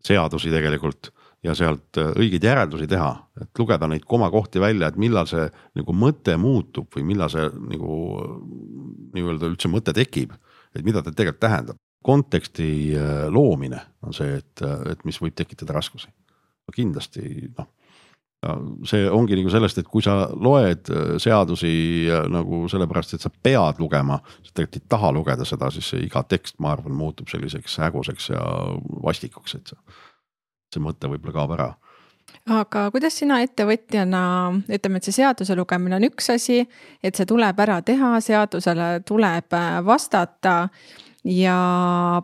seadusi 0.01 0.49
tegelikult 0.49 1.11
ja 1.43 1.53
sealt 1.57 1.99
äh, 1.99 2.11
õigeid 2.17 2.45
järeldusi 2.47 2.87
teha, 2.89 3.11
et 3.41 3.59
lugeda 3.59 3.87
neid 3.91 4.05
komakohti 4.09 4.61
välja, 4.63 4.89
et 4.89 4.97
millal 4.99 5.27
see 5.29 5.45
nagu 5.77 5.95
mõte 5.95 6.35
muutub 6.39 6.87
või 6.95 7.05
millal 7.11 7.31
see 7.31 7.45
nagu 7.73 7.97
nii-öelda 9.13 9.51
üldse 9.51 9.71
mõte 9.71 9.93
tekib, 9.95 10.33
et 10.73 10.85
mida 10.87 11.03
ta 11.03 11.11
tegelikult 11.11 11.43
tähendab. 11.43 11.79
konteksti 12.03 12.95
äh, 12.99 13.27
loomine 13.31 13.79
on 14.03 14.13
see, 14.13 14.39
et, 14.41 14.61
et 14.91 15.05
mis 15.05 15.19
võib 15.21 15.35
tekitada 15.35 15.73
raskusi. 15.73 16.09
kindlasti 16.73 17.51
noh 17.57 17.67
see 18.87 19.05
ongi 19.11 19.37
nagu 19.37 19.51
sellest, 19.53 19.79
et 19.81 19.89
kui 19.91 20.03
sa 20.05 20.27
loed 20.33 20.89
äh, 20.91 21.13
seadusi 21.21 21.73
nagu 22.31 22.63
sellepärast, 22.71 23.15
et 23.17 23.25
sa 23.25 23.31
pead 23.33 23.81
lugema, 23.81 24.19
sa 24.41 24.51
tegelikult 24.51 24.81
ei 24.81 24.89
taha 24.95 25.13
lugeda 25.15 25.47
seda, 25.47 25.71
siis 25.73 25.93
see 25.93 26.03
iga 26.07 26.23
tekst, 26.27 26.59
ma 26.63 26.73
arvan, 26.75 26.95
muutub 26.97 27.31
selliseks 27.31 27.79
häguseks 27.83 28.29
ja 28.33 28.43
vastikuks, 29.03 29.57
et 29.59 29.73
see, 29.73 29.97
see 30.75 30.83
mõte 30.83 31.11
võib-olla 31.11 31.37
kaob 31.39 31.55
ära. 31.57 31.71
Aga 32.53 32.89
kuidas 32.91 33.15
sina 33.19 33.37
ettevõtjana, 33.43 34.23
ütleme, 34.67 34.99
et 34.99 35.07
see 35.07 35.15
seaduse 35.15 35.55
lugemine 35.55 35.95
on 35.95 36.07
üks 36.09 36.27
asi, 36.33 36.63
et 37.03 37.15
see 37.15 37.27
tuleb 37.29 37.59
ära 37.63 37.79
teha, 37.85 38.17
seadusele 38.23 38.89
tuleb 39.07 39.55
äh, 39.55 39.79
vastata 39.85 40.57
ja 41.23 41.57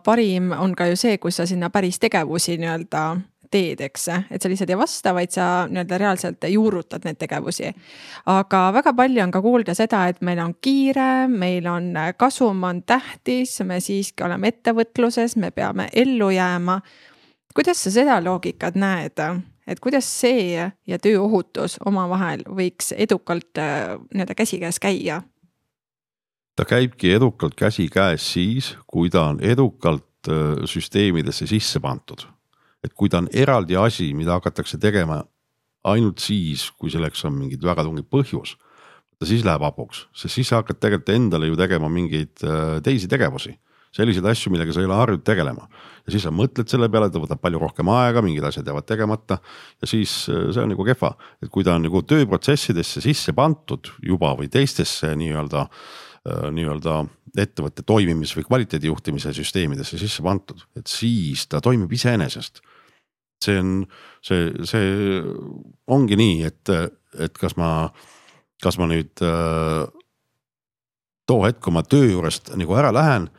parim 0.04 0.52
on 0.52 0.74
ka 0.76 0.90
ju 0.90 0.98
see, 1.00 1.16
kui 1.18 1.32
sa 1.32 1.46
sinna 1.48 1.70
päris 1.72 2.00
tegevusi 2.02 2.58
nii-öelda 2.60 3.04
teed, 3.50 3.80
eks, 3.84 4.06
et 4.30 4.42
sa 4.42 4.50
lihtsalt 4.50 4.70
ei 4.70 4.78
vasta, 4.78 5.12
vaid 5.14 5.32
sa 5.34 5.46
nii-öelda 5.70 5.98
reaalselt 5.98 6.46
juurutad 6.48 7.04
neid 7.04 7.18
tegevusi. 7.20 7.72
aga 8.30 8.62
väga 8.74 8.92
palju 8.94 9.22
on 9.22 9.30
ka 9.34 9.42
kuulda 9.42 9.74
seda, 9.74 10.06
et 10.08 10.20
meil 10.20 10.38
on 10.38 10.54
kiire, 10.62 11.28
meil 11.28 11.66
on 11.66 11.92
kasum 12.16 12.64
on 12.64 12.82
tähtis, 12.82 13.60
me 13.64 13.80
siiski 13.80 14.24
oleme 14.24 14.52
ettevõtluses, 14.54 15.36
me 15.36 15.50
peame 15.50 15.88
ellu 15.92 16.30
jääma. 16.30 16.80
kuidas 17.54 17.82
sa 17.82 17.90
seda 17.90 18.20
loogikat 18.24 18.74
näed, 18.74 19.18
et 19.66 19.80
kuidas 19.80 20.06
see 20.20 20.70
ja 20.86 20.98
tööohutus 20.98 21.78
omavahel 21.86 22.44
võiks 22.46 22.94
edukalt 22.96 23.58
nii-öelda 23.58 24.34
käsikäes 24.34 24.78
käia? 24.78 25.22
ta 26.56 26.64
käibki 26.64 27.12
edukalt 27.12 27.54
käsikäes 27.54 28.32
siis, 28.32 28.76
kui 28.86 29.10
ta 29.10 29.30
on 29.32 29.40
edukalt 29.40 30.28
äh, 30.28 30.60
süsteemidesse 30.64 31.46
sisse 31.46 31.80
pandud 31.80 32.28
et 32.84 32.94
kui 32.96 33.10
ta 33.12 33.20
on 33.20 33.28
eraldi 33.32 33.76
asi, 33.76 34.10
mida 34.16 34.38
hakatakse 34.38 34.78
tegema 34.80 35.20
ainult 35.88 36.20
siis, 36.20 36.68
kui 36.76 36.92
selleks 36.92 37.24
on 37.28 37.36
mingid 37.38 37.64
väga 37.64 37.84
tungiv 37.86 38.08
põhjus, 38.12 38.56
siis 39.24 39.44
läheb 39.44 39.64
hapuks, 39.64 40.06
sest 40.16 40.38
siis 40.38 40.48
sa 40.48 40.60
hakkad 40.60 40.80
tegelikult 40.80 41.12
endale 41.12 41.50
ju 41.50 41.58
tegema 41.60 41.90
mingeid 41.92 42.44
äh, 42.44 42.78
teisi 42.84 43.08
tegevusi. 43.10 43.52
Selliseid 43.90 44.26
asju, 44.30 44.52
millega 44.54 44.70
sa 44.70 44.84
ei 44.84 44.86
ole 44.86 44.94
harjunud 44.94 45.24
tegelema. 45.26 45.64
ja 46.06 46.12
siis 46.14 46.22
sa 46.22 46.30
mõtled 46.30 46.68
selle 46.70 46.86
peale, 46.88 47.08
ta 47.10 47.18
võtab 47.18 47.40
palju 47.42 47.58
rohkem 47.58 47.88
aega, 47.90 48.22
mingid 48.22 48.44
asjad 48.46 48.68
jäävad 48.70 48.86
tegemata. 48.86 49.40
Ja 49.82 49.90
siis 49.90 50.28
äh, 50.30 50.46
see 50.54 50.62
on 50.62 50.70
nagu 50.72 50.86
kehva, 50.86 51.16
et 51.42 51.50
kui 51.52 51.66
ta 51.66 51.74
on 51.74 51.84
nagu 51.84 52.02
tööprotsessidesse 52.06 53.02
sisse 53.04 53.34
pandud 53.36 53.90
juba 54.06 54.32
või 54.38 54.48
teistesse 54.52 55.12
nii-öelda 55.18 55.66
äh, 55.66 56.46
nii-öelda 56.54 57.02
ettevõtte 57.40 57.84
toimimis 57.86 58.32
või 58.38 58.46
kvaliteedi 58.46 58.88
juhtimise 58.88 59.34
süsteemidesse 59.36 59.98
sisse 60.00 60.22
pandud, 60.22 60.64
et 60.78 60.88
siis 60.90 61.44
ta 61.50 61.60
toimib 61.62 61.92
iseenesest 61.92 62.62
see 63.44 63.60
on, 63.60 63.74
see, 64.24 64.50
see 64.68 65.20
ongi 65.90 66.18
nii, 66.20 66.40
et, 66.48 66.72
et 67.18 67.38
kas 67.40 67.56
ma, 67.60 67.90
kas 68.62 68.78
ma 68.80 68.88
nüüd 68.90 69.22
äh, 69.24 69.84
too 71.30 71.44
hetk, 71.46 71.62
kui 71.64 71.74
ma 71.74 71.84
töö 71.86 72.10
juurest 72.10 72.52
nagu 72.58 72.76
ära 72.78 72.92
lähen 72.94 73.30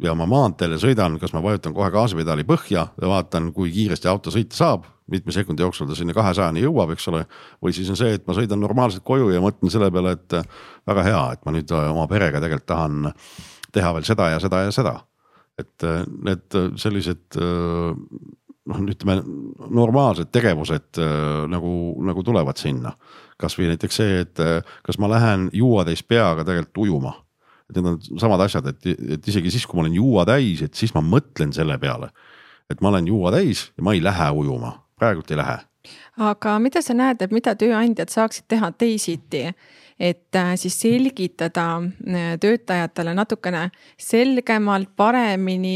ja 0.00 0.14
ma 0.16 0.26
maanteele 0.28 0.78
sõidan, 0.80 1.18
kas 1.20 1.34
ma 1.34 1.42
vajutan 1.44 1.74
kohe 1.76 1.90
gaasipedaali 1.92 2.44
põhja 2.48 2.86
ja 2.94 3.10
vaatan, 3.10 3.50
kui 3.56 3.72
kiiresti 3.74 4.08
auto 4.10 4.32
sõita 4.32 4.56
saab, 4.56 4.86
mitme 5.10 5.34
sekundi 5.34 5.64
jooksul 5.64 5.88
ta 5.90 5.96
sinna 5.98 6.14
kahesajani 6.16 6.62
jõuab, 6.62 6.94
eks 6.94 7.08
ole. 7.10 7.24
või 7.62 7.74
siis 7.76 7.90
on 7.90 7.98
see, 7.98 8.14
et 8.16 8.26
ma 8.28 8.36
sõidan 8.36 8.60
normaalselt 8.62 9.04
koju 9.04 9.32
ja 9.34 9.42
mõtlen 9.42 9.72
selle 9.72 9.90
peale, 9.90 10.14
et 10.16 10.36
väga 10.88 11.06
hea, 11.06 11.22
et 11.34 11.46
ma 11.46 11.54
nüüd 11.56 11.72
oma 11.80 12.06
perega 12.10 12.40
tegelikult 12.40 12.68
tahan 12.70 13.12
teha 13.72 13.94
veel 13.96 14.06
seda 14.06 14.30
ja 14.34 14.42
seda 14.42 14.66
ja 14.66 14.74
seda 14.74 14.98
et 15.60 15.84
äh, 15.84 16.04
need 16.24 16.56
sellised 16.80 17.36
noh, 18.70 18.82
ütleme 18.92 19.18
normaalsed 19.70 20.30
tegevused 20.32 21.00
nagu, 21.50 21.72
nagu 22.06 22.24
tulevad 22.26 22.60
sinna. 22.60 22.94
kasvõi 23.40 23.70
näiteks 23.70 23.96
see, 23.96 24.20
et 24.20 24.40
kas 24.84 24.98
ma 25.00 25.08
lähen 25.08 25.48
juuatäis 25.56 26.02
peaga 26.04 26.44
tegelikult 26.44 26.82
ujuma. 26.86 27.14
et 27.70 27.76
need 27.76 27.86
on 27.86 28.18
samad 28.18 28.40
asjad, 28.42 28.66
et, 28.66 28.86
et 29.16 29.28
isegi 29.28 29.50
siis, 29.50 29.66
kui 29.66 29.78
ma 29.78 29.86
olen 29.86 29.94
juua 29.94 30.24
täis, 30.26 30.62
et 30.62 30.74
siis 30.74 30.94
ma 30.94 31.02
mõtlen 31.04 31.52
selle 31.54 31.78
peale. 31.78 32.10
et 32.70 32.80
ma 32.80 32.88
olen 32.94 33.06
juua 33.06 33.32
täis 33.32 33.70
ja 33.76 33.82
ma 33.82 33.94
ei 33.94 34.02
lähe 34.04 34.30
ujuma, 34.30 34.76
praegult 34.98 35.30
ei 35.30 35.40
lähe 35.40 35.58
aga 36.20 36.58
mida 36.58 36.82
sa 36.84 36.94
näed, 36.96 37.22
et 37.22 37.32
mida 37.34 37.54
tööandjad 37.58 38.12
saaksid 38.12 38.48
teha 38.50 38.70
teisiti, 38.76 39.46
et 40.00 40.36
äh, 40.36 40.54
siis 40.56 40.78
selgitada 40.80 41.66
äh, 41.76 42.36
töötajatele 42.40 43.12
natukene 43.14 43.66
selgemalt, 44.00 44.94
paremini 44.96 45.74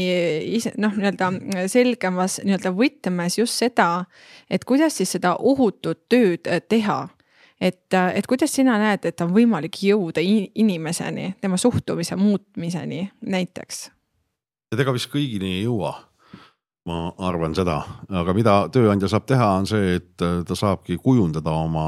noh, 0.81 0.95
nii-öelda 0.97 1.29
selgemas 1.69 2.39
nii-öelda 2.43 2.73
võtmes 2.73 3.37
just 3.37 3.61
seda, 3.61 3.89
et 4.49 4.65
kuidas 4.65 4.97
siis 4.97 5.13
seda 5.17 5.35
ohutut 5.37 6.07
tööd 6.09 6.49
äh, 6.49 6.63
teha 6.65 7.03
et, 7.61 7.93
et 7.93 8.25
kuidas 8.27 8.51
sina 8.51 8.79
näed, 8.81 9.05
et 9.05 9.21
on 9.23 9.31
võimalik 9.35 9.77
jõuda 9.85 10.23
inimeseni, 10.25 11.35
tema 11.41 11.57
suhtumise 11.61 12.17
muutmiseni 12.19 13.05
näiteks? 13.21 13.85
et 14.73 14.81
ega 14.81 14.91
vist 14.95 15.11
kõigini 15.13 15.59
ei 15.59 15.63
jõua 15.67 15.93
ma 16.85 17.09
arvan 17.25 17.55
seda, 17.57 17.79
aga 18.13 18.33
mida 18.37 18.55
tööandja 18.73 19.09
saab 19.09 19.25
teha, 19.29 19.47
on 19.57 19.65
see, 19.69 19.95
et 19.97 20.21
ta 20.21 20.57
saabki 20.57 20.99
kujundada 21.01 21.53
oma 21.65 21.85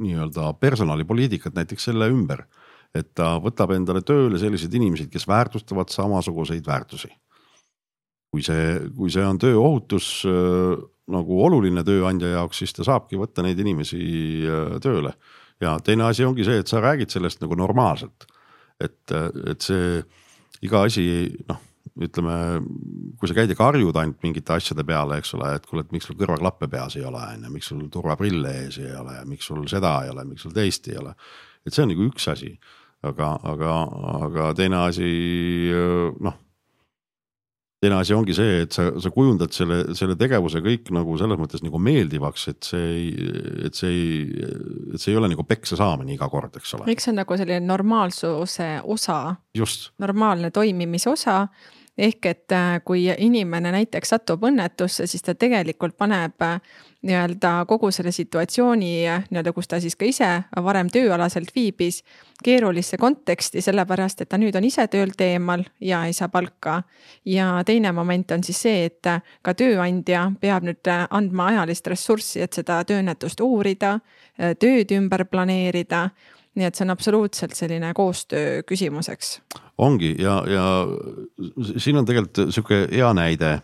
nii-öelda 0.00 0.54
personalipoliitikat 0.60 1.56
näiteks 1.58 1.90
selle 1.90 2.08
ümber. 2.12 2.46
et 2.90 3.12
ta 3.14 3.36
võtab 3.38 3.70
endale 3.70 4.00
tööle 4.02 4.34
sellised 4.40 4.72
inimesed, 4.74 5.06
kes 5.12 5.28
väärtustavad 5.28 5.92
samasuguseid 5.92 6.66
väärtusi. 6.66 7.10
kui 8.30 8.42
see, 8.42 8.80
kui 8.96 9.10
see 9.10 9.26
on 9.26 9.38
tööohutus 9.38 10.24
äh, 10.24 10.80
nagu 11.10 11.44
oluline 11.44 11.84
tööandja 11.84 12.28
jaoks, 12.28 12.58
siis 12.58 12.72
ta 12.72 12.86
saabki 12.86 13.18
võtta 13.18 13.42
neid 13.42 13.58
inimesi 13.58 14.00
äh, 14.46 14.80
tööle. 14.80 15.12
ja 15.60 15.76
teine 15.84 16.08
asi 16.08 16.24
ongi 16.24 16.44
see, 16.44 16.58
et 16.64 16.68
sa 16.68 16.80
räägid 16.80 17.10
sellest 17.12 17.44
nagu 17.44 17.54
normaalselt. 17.54 18.24
et, 18.80 19.12
et 19.46 19.60
see 19.60 20.00
iga 20.64 20.86
asi 20.88 21.36
noh 21.48 21.68
ütleme, 22.06 22.34
kui 23.20 23.30
sa 23.30 23.36
käid 23.36 23.52
ja 23.52 23.56
karjud 23.58 23.96
ainult 24.00 24.20
mingite 24.24 24.56
asjade 24.56 24.84
peale, 24.88 25.20
eks 25.20 25.34
ole, 25.38 25.54
et 25.56 25.66
kuule, 25.68 25.84
et 25.86 25.94
miks 25.94 26.08
sul 26.08 26.18
kõrvaklappe 26.20 26.70
peas 26.72 26.96
ei 26.98 27.06
ole, 27.06 27.22
on 27.36 27.46
ju, 27.46 27.54
miks 27.54 27.70
sul 27.72 27.86
turvaprille 27.92 28.52
ees 28.64 28.80
ei 28.82 28.92
ole, 28.96 29.16
miks 29.30 29.50
sul 29.50 29.64
seda 29.70 29.96
ei 30.04 30.12
ole, 30.14 30.26
miks 30.28 30.46
sul 30.46 30.54
teist 30.56 30.88
ei 30.90 31.00
ole. 31.00 31.14
et 31.66 31.74
see 31.74 31.84
on 31.84 31.92
nagu 31.92 32.06
üks 32.08 32.28
asi, 32.32 32.54
aga, 33.06 33.34
aga, 33.52 33.74
aga 34.26 34.52
teine 34.56 34.84
asi 34.86 35.10
noh 36.20 36.38
teine 37.80 37.96
asi 37.96 38.12
ongi 38.12 38.34
see, 38.36 38.60
et 38.66 38.76
sa, 38.76 38.90
sa 39.00 39.10
kujundad 39.12 39.54
selle, 39.56 39.78
selle 39.96 40.16
tegevuse 40.20 40.60
kõik 40.64 40.90
nagu 40.92 41.14
selles 41.20 41.40
mõttes 41.40 41.62
nagu 41.64 41.80
meeldivaks, 41.80 42.46
et 42.52 42.68
see 42.68 42.88
ei, 42.92 43.28
et 43.68 43.76
see 43.78 43.92
ei, 43.94 44.10
et 44.92 45.00
see 45.00 45.14
ei 45.14 45.20
ole 45.20 45.30
nagu 45.32 45.46
peksa 45.48 45.78
saamine 45.80 46.12
iga 46.12 46.28
kord, 46.32 46.58
eks 46.60 46.76
ole. 46.76 46.90
eks 46.92 47.08
see 47.08 47.14
on 47.14 47.20
nagu 47.22 47.38
selline 47.40 47.64
normaalsuse 47.64 48.68
osa. 48.84 49.20
normaalne 50.04 50.52
toimimise 50.52 51.08
osa 51.12 51.38
ehk 51.98 52.26
et 52.26 52.52
äh, 52.52 52.80
kui 52.84 53.04
inimene 53.18 53.72
näiteks 53.74 54.14
satub 54.14 54.44
õnnetusse, 54.46 55.06
siis 55.10 55.22
ta 55.22 55.34
tegelikult 55.34 55.96
paneb 55.98 56.42
äh, 56.42 56.60
nii-öelda 57.06 57.64
kogu 57.68 57.90
selle 57.92 58.12
situatsiooni 58.12 58.92
äh, 59.08 59.24
nii-öelda, 59.30 59.52
kus 59.56 59.68
ta 59.68 59.80
siis 59.80 59.96
ka 59.98 60.08
ise 60.08 60.30
varem 60.64 60.90
tööalaselt 60.92 61.52
viibis, 61.54 62.02
keerulisse 62.44 62.96
konteksti, 63.00 63.60
sellepärast 63.64 64.24
et 64.24 64.30
ta 64.30 64.38
nüüd 64.40 64.56
on 64.56 64.64
ise 64.64 64.86
töölt 64.92 65.20
eemal 65.20 65.64
ja 65.80 66.04
ei 66.06 66.16
saa 66.16 66.28
palka. 66.28 66.82
ja 67.24 67.62
teine 67.66 67.92
moment 67.92 68.30
on 68.30 68.44
siis 68.44 68.62
see, 68.62 68.84
et 68.84 69.12
ka 69.42 69.54
tööandja 69.54 70.30
peab 70.40 70.64
nüüd 70.64 70.92
andma 71.10 71.50
ajalist 71.52 71.86
ressurssi, 71.86 72.40
et 72.40 72.52
seda 72.52 72.82
tööõnnetust 72.84 73.40
uurida, 73.40 73.98
tööd 74.58 74.92
ümber 74.96 75.24
planeerida 75.28 76.08
nii 76.58 76.66
et 76.66 76.76
see 76.76 76.86
on 76.86 76.94
absoluutselt 76.94 77.54
selline 77.54 77.92
koostöö 77.94 78.62
küsimus, 78.66 79.10
eks. 79.12 79.38
ongi 79.78 80.14
ja, 80.18 80.40
ja 80.50 80.64
siin 81.78 82.00
on 82.00 82.08
tegelikult 82.08 82.54
sihuke 82.54 82.82
hea 82.90 83.10
näide, 83.16 83.60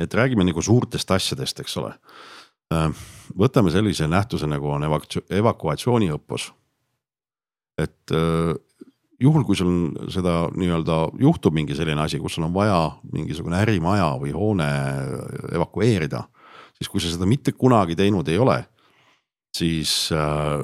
et 0.00 0.14
räägime 0.14 0.46
nagu 0.48 0.62
suurtest 0.62 1.10
asjadest, 1.10 1.60
eks 1.60 1.76
ole. 1.82 1.92
Äh, 2.72 2.88
võtame 3.38 3.72
sellise 3.74 4.08
nähtuse 4.08 4.48
nagu 4.50 4.70
on 4.72 4.86
evakuatsiooniõppus. 4.88 6.52
et 7.78 8.14
äh, 8.14 8.54
juhul, 9.20 9.44
kui 9.44 9.56
sul 9.56 9.72
seda 10.12 10.48
nii-öelda 10.54 10.98
juhtub 11.20 11.54
mingi 11.54 11.76
selline 11.76 12.04
asi, 12.04 12.20
kus 12.22 12.36
sul 12.36 12.46
on 12.46 12.54
vaja 12.54 12.78
mingisugune 13.12 13.58
ärimaja 13.62 14.14
või 14.20 14.32
hoone 14.34 14.68
evakueerida, 15.54 16.24
siis 16.78 16.90
kui 16.90 17.02
sa 17.02 17.12
seda 17.12 17.28
mitte 17.28 17.52
kunagi 17.52 17.96
teinud 17.98 18.28
ei 18.28 18.38
ole, 18.40 18.58
siis 19.54 20.08
äh, 20.14 20.62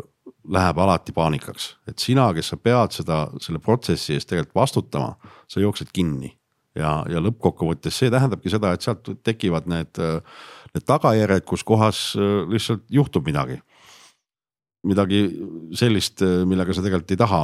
läheb 0.50 0.78
alati 0.82 1.14
paanikaks, 1.14 1.74
et 1.90 2.02
sina, 2.02 2.28
kes 2.34 2.52
sa 2.52 2.58
pead 2.58 2.94
seda, 2.94 3.22
selle 3.42 3.60
protsessi 3.62 4.16
eest 4.16 4.28
tegelikult 4.30 4.56
vastutama, 4.58 5.32
sa 5.50 5.62
jooksed 5.62 5.92
kinni. 5.94 6.36
ja, 6.78 7.00
ja 7.10 7.18
lõppkokkuvõttes 7.18 7.96
see 7.98 8.10
tähendabki 8.14 8.50
seda, 8.52 8.72
et 8.72 8.84
sealt 8.84 9.08
tekivad 9.26 9.66
need, 9.70 9.98
need 10.74 10.84
tagajärjed, 10.86 11.44
kus 11.48 11.64
kohas 11.66 12.02
äh, 12.14 12.44
lihtsalt 12.50 12.84
juhtub 12.90 13.26
midagi. 13.26 13.58
midagi 14.86 15.24
sellist, 15.76 16.22
millega 16.48 16.72
sa 16.72 16.82
tegelikult 16.82 17.10
ei 17.12 17.18
taha, 17.20 17.42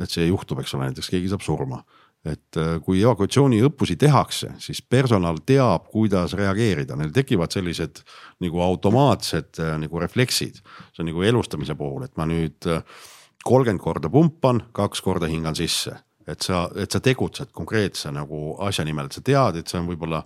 et 0.00 0.10
see 0.10 0.30
juhtub, 0.30 0.62
eks 0.62 0.74
ole, 0.74 0.88
näiteks 0.88 1.10
keegi 1.12 1.28
saab 1.28 1.42
surma 1.44 1.82
et 2.24 2.58
äh, 2.60 2.74
kui 2.84 3.00
evakuatsiooniõppusi 3.00 3.96
tehakse, 4.00 4.52
siis 4.60 4.82
personal 4.82 5.40
teab, 5.46 5.86
kuidas 5.92 6.34
reageerida, 6.36 6.96
neil 6.98 7.14
tekivad 7.16 7.52
sellised 7.54 8.02
nagu 8.44 8.60
automaatsed 8.64 9.60
äh, 9.62 9.72
nagu 9.80 10.02
refleksid. 10.02 10.60
see 10.92 11.04
on 11.04 11.08
nagu 11.08 11.24
elustamise 11.24 11.74
puhul, 11.74 12.04
et 12.04 12.16
ma 12.20 12.28
nüüd 12.28 12.68
äh, 12.68 12.84
kolmkümmend 13.44 13.80
korda 13.80 14.12
pumpan, 14.12 14.66
kaks 14.76 15.00
korda 15.00 15.30
hingan 15.30 15.56
sisse. 15.56 15.96
et 16.28 16.42
sa, 16.42 16.68
et 16.76 16.92
sa 16.92 17.00
tegutsed 17.00 17.50
konkreetse 17.50 18.12
nagu 18.12 18.54
asja 18.62 18.84
nimel, 18.84 19.08
et 19.08 19.16
sa 19.16 19.22
tead, 19.24 19.56
et 19.56 19.68
see 19.68 19.80
on 19.80 19.88
võib-olla 19.88 20.20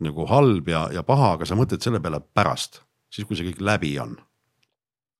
nagu 0.00 0.24
halb 0.30 0.68
ja, 0.68 0.86
ja 0.94 1.02
paha, 1.02 1.34
aga 1.34 1.44
sa 1.44 1.58
mõtled 1.58 1.82
selle 1.82 2.00
peale 2.00 2.22
pärast, 2.34 2.80
siis 3.12 3.26
kui 3.26 3.36
see 3.36 3.50
kõik 3.50 3.60
läbi 3.60 3.98
on 4.00 4.14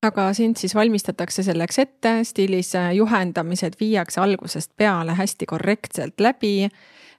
aga 0.03 0.31
sind 0.33 0.57
siis 0.57 0.75
valmistatakse 0.75 1.43
selleks 1.45 1.79
ette, 1.79 2.15
stiilis 2.25 2.75
äh, 2.79 2.93
juhendamised 2.97 3.77
viiakse 3.81 4.21
algusest 4.21 4.73
peale 4.77 5.15
hästi 5.19 5.47
korrektselt 5.47 6.21
läbi 6.21 6.71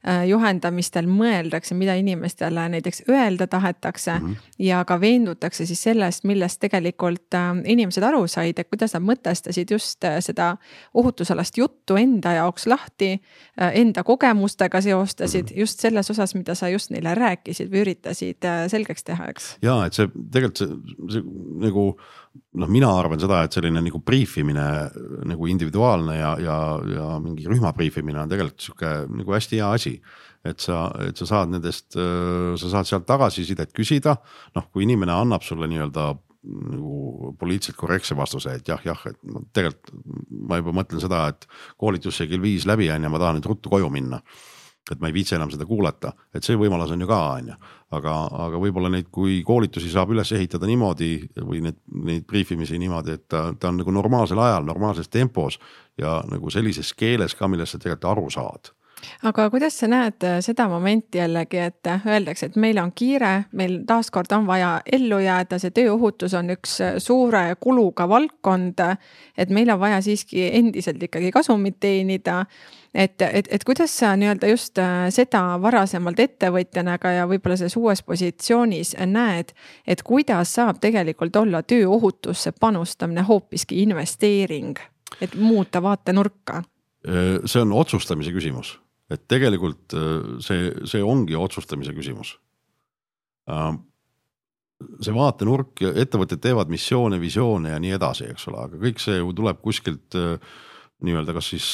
Äh, 0.02 0.24
juhendamistel 0.26 1.06
mõeldakse, 1.06 1.76
mida 1.78 1.94
inimestele 1.94 2.64
näiteks 2.74 3.04
öelda 3.06 3.46
tahetakse 3.48 4.16
mm. 4.16 4.30
-hmm. 4.32 4.54
ja 4.66 4.80
ka 4.86 4.96
veendutakse 5.02 5.66
siis 5.70 5.84
sellest, 5.84 6.24
millest 6.26 6.58
tegelikult 6.60 7.38
äh, 7.38 7.52
inimesed 7.66 8.04
aru 8.04 8.24
said, 8.28 8.58
et 8.58 8.70
kuidas 8.70 8.96
nad 8.98 9.06
mõtestasid 9.06 9.70
just 9.70 10.02
seda 10.26 10.56
ohutusalast 10.94 11.58
juttu 11.58 12.00
enda 12.02 12.34
jaoks 12.34 12.66
lahti. 12.68 13.22
Enda 13.58 14.04
kogemustega 14.04 14.82
seostasid 14.82 15.44
mm 15.44 15.56
-hmm. 15.56 15.60
just 15.60 15.80
selles 15.80 16.10
osas, 16.10 16.36
mida 16.36 16.56
sa 16.56 16.70
just 16.70 16.90
neile 16.90 17.14
rääkisid 17.16 17.70
või 17.70 17.82
üritasid 17.86 18.50
selgeks 18.68 19.04
teha, 19.04 19.28
eks. 19.30 19.58
ja 19.62 19.86
et 19.86 19.94
see 19.94 20.08
tegelikult 20.32 20.58
see, 20.58 20.68
see 21.14 21.22
nagu 21.62 22.00
noh, 22.32 22.72
mina 22.72 22.90
arvan 22.96 23.20
seda, 23.22 23.44
et 23.46 23.56
selline 23.56 23.84
nagu 23.84 24.02
briifimine 24.06 24.66
nagu 25.30 25.48
individuaalne 25.52 26.18
ja, 26.18 26.34
ja, 26.42 26.58
ja 26.96 27.08
mingi 27.24 27.48
rühma 27.50 27.74
briifimine 27.76 28.24
on 28.24 28.32
tegelikult 28.32 28.66
sihuke 28.66 28.92
nagu 29.12 29.38
hästi 29.38 29.62
hea 29.62 29.72
asi. 29.78 29.96
et 30.42 30.58
sa, 30.58 30.88
et 31.06 31.20
sa 31.20 31.28
saad 31.30 31.52
nendest, 31.54 31.94
sa 31.94 32.70
saad 32.72 32.88
sealt 32.90 33.04
tagasisidet 33.06 33.76
küsida, 33.78 34.16
noh, 34.56 34.64
kui 34.74 34.88
inimene 34.88 35.14
annab 35.14 35.46
sulle 35.46 35.68
nii-öelda 35.70 36.08
nagu 36.50 37.36
poliitiliselt 37.38 37.78
korrektse 37.78 38.18
vastuse, 38.18 38.56
et 38.58 38.72
jah, 38.72 38.82
jah, 38.82 39.04
et 39.06 39.20
tegelikult 39.54 39.92
ma 40.50 40.58
juba 40.58 40.74
mõtlen 40.80 41.04
seda, 41.04 41.28
et 41.30 41.46
koolitus 41.78 42.18
sai 42.18 42.32
kell 42.32 42.42
viis 42.42 42.66
läbi 42.66 42.90
on 42.90 43.06
ju, 43.06 43.12
ma 43.14 43.22
tahan 43.22 43.38
nüüd 43.38 43.52
ruttu 43.52 43.70
koju 43.70 43.92
minna 43.94 44.18
et 44.92 45.00
ma 45.00 45.12
ei 45.12 45.14
viitsi 45.14 45.36
enam 45.38 45.52
seda 45.54 45.66
kuulata, 45.70 46.12
et 46.34 46.44
see 46.44 46.58
võimalus 46.58 46.92
on 46.92 47.04
ju 47.04 47.08
ka, 47.10 47.20
on 47.38 47.52
ju. 47.52 47.58
aga, 47.98 48.16
aga 48.48 48.60
võib-olla 48.64 48.90
neid, 48.90 49.10
kui 49.14 49.42
koolitusi 49.46 49.92
saab 49.92 50.14
üles 50.16 50.32
ehitada 50.32 50.68
niimoodi 50.70 51.12
või 51.38 51.62
need, 51.68 51.78
neid 52.08 52.26
briifimisi 52.28 52.80
niimoodi, 52.82 53.18
et 53.20 53.28
ta, 53.30 53.50
ta 53.60 53.70
on 53.70 53.82
nagu 53.84 53.94
normaalsel 53.94 54.40
ajal, 54.40 54.66
normaalses 54.66 55.12
tempos 55.12 55.60
ja 56.00 56.22
nagu 56.32 56.50
sellises 56.50 56.94
keeles 56.98 57.36
ka, 57.36 57.52
millest 57.52 57.76
sa 57.76 57.84
tegelikult 57.84 58.12
aru 58.12 58.30
saad 58.34 58.74
aga 59.26 59.50
kuidas 59.50 59.78
sa 59.80 59.90
näed 59.90 60.24
äh, 60.26 60.40
seda 60.46 60.68
momenti 60.70 61.20
jällegi, 61.22 61.58
et 61.58 61.88
äh, 61.90 62.04
öeldakse, 62.08 62.52
et 62.52 62.58
meil 62.60 62.80
on 62.82 62.92
kiire, 62.96 63.46
meil 63.58 63.80
taaskord 63.88 64.32
on 64.36 64.48
vaja 64.50 64.72
ellu 64.86 65.22
jääda, 65.22 65.60
see 65.62 65.74
tööohutus 65.76 66.36
on 66.38 66.54
üks 66.56 66.78
äh, 66.84 66.98
suure 67.02 67.44
kuluga 67.60 68.08
valdkond. 68.10 68.82
et 69.38 69.50
meil 69.50 69.70
on 69.70 69.80
vaja 69.80 70.02
siiski 70.02 70.50
endiselt 70.54 71.04
ikkagi 71.04 71.32
kasumit 71.32 71.80
teenida 71.80 72.46
et, 72.94 73.22
et, 73.22 73.48
et 73.50 73.64
kuidas 73.68 73.94
sa 74.00 74.16
nii-öelda 74.20 74.50
just 74.52 74.80
seda 75.16 75.42
varasemalt 75.62 76.20
ettevõtjana 76.20 76.98
ka 77.02 77.14
ja 77.16 77.28
võib-olla 77.30 77.58
selles 77.60 77.78
uues 77.80 78.04
positsioonis 78.04 78.96
näed, 79.06 79.54
et 79.88 80.04
kuidas 80.04 80.56
saab 80.58 80.82
tegelikult 80.84 81.36
olla 81.36 81.64
tööohutusse 81.64 82.54
panustamine 82.60 83.24
hoopiski 83.28 83.82
investeering, 83.84 84.80
et 85.22 85.36
muuta 85.36 85.84
vaatenurka? 85.84 86.64
see 87.02 87.58
on 87.58 87.72
otsustamise 87.74 88.30
küsimus 88.30 88.76
et 89.10 89.24
tegelikult 89.26 89.96
see, 90.46 90.68
see 90.86 91.02
ongi 91.02 91.34
otsustamise 91.34 91.96
küsimus 91.98 92.36
see 95.02 95.14
vaatenurk, 95.16 95.82
ettevõtted 95.82 96.42
teevad 96.42 96.72
missioone, 96.72 97.20
visioone 97.22 97.74
ja 97.74 97.80
nii 97.82 97.96
edasi, 97.98 98.28
eks 98.32 98.48
ole, 98.50 98.66
aga 98.66 98.80
kõik 98.82 99.02
see 99.04 99.20
ju 99.20 99.32
tuleb 99.38 99.60
kuskilt 99.64 100.18
äh, 100.18 100.54
nii-öelda 101.02 101.34
kas 101.34 101.52
siis 101.54 101.68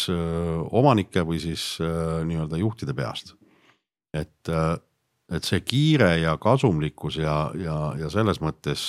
omanike 0.71 1.23
või 1.27 1.39
siis 1.43 1.77
nii-öelda 1.81 2.59
juhtide 2.61 2.95
peast. 2.97 3.33
et, 4.15 4.49
et 5.29 5.43
see 5.43 5.59
kiire 5.67 6.13
ja 6.21 6.37
kasumlikkus 6.41 7.19
ja, 7.19 7.37
ja, 7.59 7.77
ja 7.99 8.09
selles 8.13 8.39
mõttes 8.41 8.85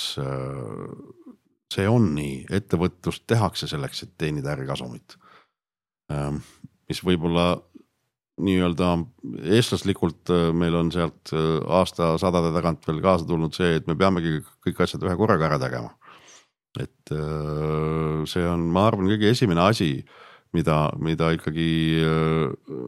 see 1.69 1.87
on 1.89 2.11
nii, 2.15 2.43
ettevõtlust 2.59 3.25
tehakse 3.29 3.69
selleks, 3.69 4.03
et 4.03 4.13
teenida 4.17 4.53
ärikasumit. 4.55 5.17
mis 6.89 7.01
võib-olla 7.05 7.51
nii-öelda 8.39 8.93
eestlaslikult 9.57 10.31
meil 10.55 10.77
on 10.79 10.89
sealt 10.93 11.33
aastasadade 11.79 12.53
tagant 12.55 12.87
veel 12.87 13.01
kaasa 13.03 13.27
tulnud 13.27 13.53
see, 13.53 13.75
et 13.77 13.89
me 13.89 13.97
peamegi 13.99 14.39
kõik 14.65 14.81
asjad 14.85 15.03
ühe 15.05 15.17
korraga 15.19 15.49
ära 15.51 15.59
tegema. 15.61 15.93
et 16.79 17.13
see 18.29 18.45
on, 18.45 18.65
ma 18.73 18.87
arvan, 18.87 19.09
kõige 19.09 19.31
esimene 19.33 19.61
asi, 19.67 19.91
mida, 20.53 20.77
mida 20.97 21.29
ikkagi 21.35 21.69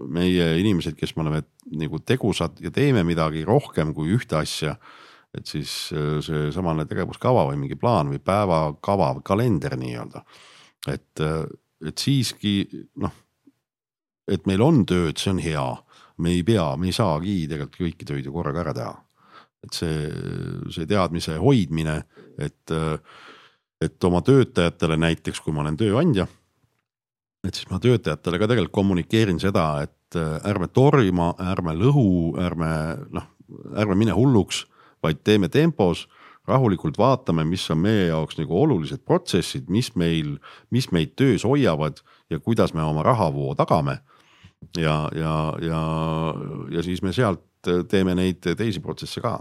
meie 0.09 0.47
inimesed, 0.61 0.95
kes 0.97 1.15
me 1.15 1.25
oleme 1.25 1.43
nagu 1.77 2.01
tegusad 2.01 2.57
ja 2.63 2.71
teeme 2.73 3.03
midagi 3.07 3.45
rohkem 3.45 3.93
kui 3.93 4.15
ühte 4.15 4.39
asja. 4.39 4.75
et 5.31 5.47
siis 5.47 5.71
seesamane 6.25 6.83
tegevuskava 6.85 7.45
või 7.47 7.59
mingi 7.61 7.77
plaan 7.79 8.09
või 8.11 8.19
päevakava, 8.19 9.13
kalender 9.23 9.77
nii-öelda. 9.79 10.23
et, 10.91 11.21
et 11.87 11.97
siiski 11.97 12.65
noh 12.99 13.13
et 14.31 14.47
meil 14.49 14.63
on 14.63 14.83
tööd, 14.87 15.19
see 15.19 15.31
on 15.33 15.39
hea, 15.43 15.63
me 16.21 16.35
ei 16.35 16.43
pea, 16.47 16.65
me 16.79 16.89
ei 16.89 16.95
saagi 16.95 17.45
tegelikult 17.49 17.79
kõiki 17.79 18.07
töid 18.07 18.27
ju 18.27 18.35
korraga 18.35 18.63
ära 18.65 18.75
teha. 18.77 18.93
et 19.61 19.77
see, 19.77 19.97
see 20.73 20.87
teadmise 20.89 21.35
hoidmine, 21.37 21.99
et, 22.41 22.71
et 23.77 24.07
oma 24.07 24.23
töötajatele 24.25 24.97
näiteks, 24.97 25.41
kui 25.43 25.53
ma 25.53 25.61
olen 25.61 25.77
tööandja. 25.77 26.25
Et 27.47 27.57
siis 27.57 27.69
ma 27.71 27.79
töötajatele 27.81 28.39
ka 28.39 28.49
tegelikult 28.49 28.75
kommunikeerin 28.75 29.39
seda, 29.41 29.83
et 29.85 30.17
ärme 30.47 30.67
torima, 30.73 31.31
ärme 31.41 31.73
lõhu, 31.77 32.35
ärme 32.41 32.71
noh, 33.15 33.29
ärme 33.77 33.97
mine 33.97 34.15
hulluks, 34.15 34.65
vaid 35.03 35.23
teeme 35.25 35.49
tempos 35.49 36.07
rahulikult 36.49 36.97
vaatame, 36.97 37.45
mis 37.47 37.63
on 37.73 37.81
meie 37.83 38.07
jaoks 38.09 38.37
nagu 38.39 38.57
olulised 38.57 39.03
protsessid, 39.05 39.69
mis 39.69 39.91
meil, 39.95 40.35
mis 40.73 40.89
meid 40.91 41.15
töös 41.19 41.45
hoiavad 41.47 42.01
ja 42.29 42.39
kuidas 42.39 42.73
me 42.73 42.83
oma 42.83 43.05
rahavoo 43.05 43.53
tagame. 43.55 43.99
Ja, 44.77 45.09
ja, 45.17 45.35
ja, 45.61 45.81
ja 46.69 46.83
siis 46.85 47.01
me 47.01 47.13
sealt 47.13 47.41
teeme 47.89 48.13
neid 48.17 48.45
teisi 48.57 48.81
protsesse 48.81 49.21
ka 49.21 49.39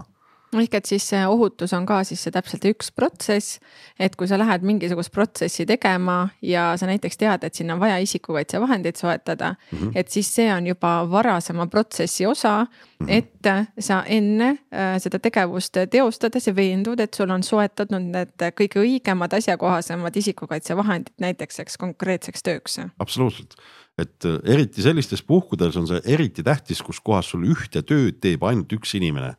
ehk 0.59 0.73
et 0.75 0.89
siis 0.89 1.05
see 1.13 1.21
ohutus 1.27 1.71
on 1.75 1.85
ka 1.87 2.01
siis 2.07 2.23
see 2.25 2.33
täpselt 2.33 2.65
üks 2.67 2.91
protsess, 2.95 3.59
et 3.99 4.15
kui 4.19 4.27
sa 4.27 4.39
lähed 4.39 4.65
mingisugust 4.67 5.13
protsessi 5.15 5.65
tegema 5.69 6.29
ja 6.43 6.71
sa 6.79 6.89
näiteks 6.89 7.19
tead, 7.21 7.45
et 7.47 7.55
sinna 7.55 7.77
on 7.77 7.83
vaja 7.83 7.99
isikukaitsevahendeid 8.03 8.99
soetada 8.99 9.53
mm, 9.53 9.77
-hmm. 9.77 9.91
et 9.95 10.09
siis 10.11 10.33
see 10.35 10.49
on 10.53 10.67
juba 10.67 11.07
varasema 11.11 11.67
protsessi 11.67 12.25
osa 12.25 12.65
mm, 12.65 13.05
-hmm. 13.05 13.11
et 13.11 13.79
sa 13.79 14.03
enne 14.03 14.49
äh, 14.49 14.97
seda 14.99 15.19
tegevust 15.19 15.77
teostades 15.89 16.47
veendud, 16.55 16.99
et 16.99 17.13
sul 17.13 17.29
on 17.29 17.43
soetatud 17.43 18.01
need 18.01 18.35
kõige 18.59 18.79
õigemad, 18.83 19.33
asjakohasemad 19.37 20.15
isikukaitsevahendid 20.15 21.13
näiteks 21.19 21.59
eks 21.59 21.77
konkreetseks 21.77 22.43
tööks. 22.43 22.79
absoluutselt 22.99 23.55
et 23.97 24.25
äh, 24.25 24.39
eriti 24.53 24.81
sellistes 24.81 25.23
puhkudel 25.23 25.71
on 25.75 25.87
see 25.87 26.01
eriti 26.05 26.43
tähtis, 26.43 26.81
kus 26.81 26.99
kohas 26.99 27.29
sul 27.29 27.43
ühte 27.43 27.81
tööd 27.81 28.19
teeb 28.23 28.43
ainult 28.43 28.71
üks 28.73 28.95
inimene 28.97 29.35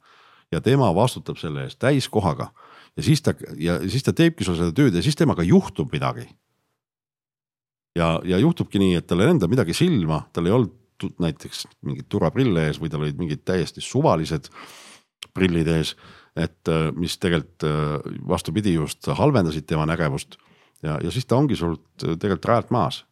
ja 0.53 0.61
tema 0.61 0.91
vastutab 0.95 1.41
selle 1.41 1.67
eest 1.67 1.79
täiskohaga. 1.83 2.53
ja 2.97 3.03
siis 3.03 3.23
ta 3.23 3.35
ja 3.57 3.79
siis 3.89 4.03
ta 4.03 4.13
teebki 4.13 4.45
sul 4.45 4.59
seda 4.59 4.73
tööd 4.73 4.95
ja 4.95 5.03
siis 5.03 5.17
temaga 5.17 5.43
juhtub 5.43 5.93
midagi. 5.93 6.29
ja, 7.97 8.21
ja 8.25 8.39
juhtubki 8.39 8.79
nii, 8.79 8.95
et 9.01 9.07
tal 9.07 9.21
ei 9.21 9.31
lenda 9.33 9.49
midagi 9.49 9.75
silma, 9.75 10.23
tal 10.33 10.47
ei 10.47 10.53
olnud 10.53 10.79
näiteks 11.19 11.67
mingeid 11.83 12.07
turvaprille 12.09 12.69
ees 12.69 12.79
või 12.81 12.91
tal 12.91 13.03
olid 13.03 13.19
mingid 13.19 13.43
täiesti 13.45 13.81
suvalised 13.81 14.51
prillid 15.35 15.69
ees. 15.69 15.97
et 16.37 16.69
äh, 16.69 16.91
mis 16.95 17.19
tegelikult 17.19 17.65
äh, 17.65 18.13
vastupidi 18.29 18.75
just 18.75 19.07
halvendasid 19.07 19.67
tema 19.67 19.87
nägevust 19.87 20.37
ja, 20.83 20.99
ja 21.03 21.11
siis 21.11 21.27
ta 21.27 21.37
ongi 21.37 21.57
sult 21.57 21.87
tegelikult 21.99 22.45
rajalt 22.45 22.71
maas 22.71 23.05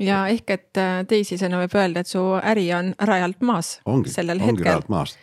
ja 0.00 0.24
ehk, 0.30 0.50
et 0.50 0.80
äh, 0.80 1.02
teisisõnu 1.08 1.60
võib 1.64 1.76
öelda, 1.78 2.02
et 2.02 2.10
su 2.10 2.22
äri 2.40 2.66
on 2.76 2.92
rajalt 2.98 3.42
maas. 3.46 3.78
ongi, 3.84 4.10
ongi 4.40 4.66
rajalt 4.66 4.90
maast. 4.92 5.18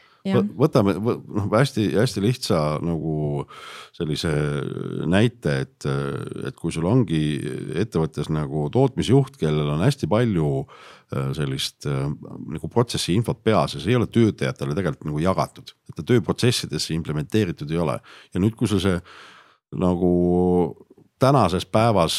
Võtame 0.58 0.94
noh 1.02 1.48
hästi-hästi 1.50 2.22
lihtsa 2.22 2.60
nagu 2.86 3.46
sellise 3.96 4.32
näite, 5.10 5.56
et, 5.66 5.88
et 6.48 6.58
kui 6.60 6.74
sul 6.74 6.86
ongi 6.90 7.22
ettevõttes 7.82 8.30
nagu 8.34 8.68
tootmisjuht, 8.74 9.40
kellel 9.42 9.74
on 9.74 9.82
hästi 9.86 10.10
palju 10.12 10.52
äh, 10.62 11.32
sellist 11.38 11.90
äh, 11.90 12.06
nagu 12.54 12.72
protsessi 12.72 13.16
infot 13.18 13.42
peas 13.44 13.76
ja 13.76 13.82
see 13.82 13.96
ei 13.96 14.00
ole 14.00 14.10
töötajatele 14.12 14.78
tegelikult 14.78 15.10
nagu 15.10 15.26
jagatud, 15.26 15.74
et 15.90 15.98
ta 15.98 16.06
tööprotsessidesse 16.06 16.94
implementeeritud 16.98 17.74
ei 17.74 17.82
ole. 17.82 17.98
Ja 18.36 18.44
nüüd, 18.44 18.56
kui 18.60 18.70
sul 18.70 18.84
see 18.84 19.02
nagu 19.82 20.14
tänases 21.22 21.68
päevas 21.70 22.16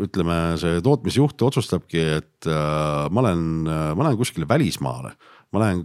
ütleme, 0.00 0.56
see 0.60 0.80
tootmisjuht 0.84 1.42
otsustabki, 1.46 2.02
et 2.20 2.48
äh, 2.50 3.06
ma 3.12 3.24
äh, 3.30 3.92
ma 3.94 4.06
lähen 4.06 4.18
kuskile 4.18 4.48
välismaale, 4.48 5.14
ma 5.52 5.64
lähen, 5.64 5.84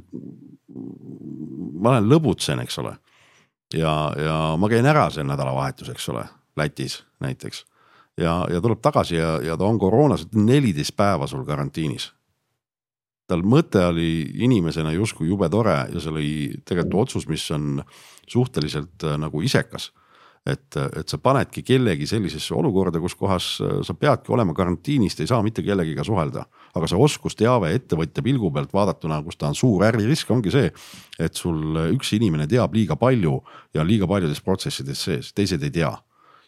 ma 1.81 1.95
lähen 1.95 2.09
lõbutsen, 2.09 2.61
eks 2.63 2.79
ole. 2.83 2.95
ja, 3.73 3.93
ja 4.17 4.35
ma 4.59 4.69
käin 4.69 4.85
ära 4.85 5.09
see 5.13 5.25
nädalavahetus, 5.25 5.89
eks 5.93 6.09
ole, 6.13 6.27
Lätis 6.55 7.01
näiteks 7.19 7.65
ja, 8.17 8.45
ja 8.51 8.61
tuleb 8.61 8.81
tagasi 8.83 9.17
ja, 9.19 9.37
ja 9.43 9.57
ta 9.57 9.67
on 9.67 9.79
koroonas 9.79 10.27
neliteist 10.33 10.95
päeva 10.95 11.27
sul 11.27 11.45
karantiinis. 11.47 12.11
tal 13.25 13.41
mõte 13.41 13.81
oli 13.81 14.21
inimesena 14.45 14.91
justkui 14.93 15.27
jube 15.27 15.49
tore 15.49 15.77
ja 15.89 16.01
see 16.01 16.11
oli 16.11 16.33
tegelikult 16.65 17.07
otsus, 17.07 17.27
mis 17.27 17.45
on 17.51 17.81
suhteliselt 18.29 19.03
äh, 19.03 19.17
nagu 19.17 19.41
isekas 19.41 19.91
et, 20.45 20.77
et 20.77 21.09
sa 21.09 21.17
panedki 21.17 21.63
kellegi 21.65 22.07
sellisesse 22.09 22.53
olukorda, 22.53 22.99
kus 23.01 23.15
kohas 23.17 23.47
äh, 23.65 23.79
sa 23.85 23.95
peadki 23.97 24.33
olema 24.35 24.53
karantiinist, 24.53 25.19
ei 25.19 25.29
saa 25.31 25.41
mitte 25.45 25.63
kellegiga 25.65 26.03
suhelda. 26.05 26.45
aga 26.75 26.87
see 26.91 26.99
oskusteave 26.99 27.71
ettevõtja 27.71 28.23
pilgu 28.23 28.51
pealt 28.51 28.73
vaadatuna, 28.75 29.21
kus 29.23 29.37
ta 29.39 29.47
on 29.47 29.55
suur 29.55 29.85
äririsk, 29.87 30.31
ongi 30.31 30.51
see, 30.51 30.71
et 31.19 31.35
sul 31.39 31.77
üks 31.93 32.11
inimene 32.17 32.47
teab 32.51 32.73
liiga 32.75 32.97
palju 32.99 33.37
ja 33.73 33.83
liiga 33.83 34.07
paljudes 34.07 34.41
protsessides 34.43 35.05
sees, 35.07 35.31
teised 35.33 35.63
ei 35.63 35.71
tea 35.71 35.93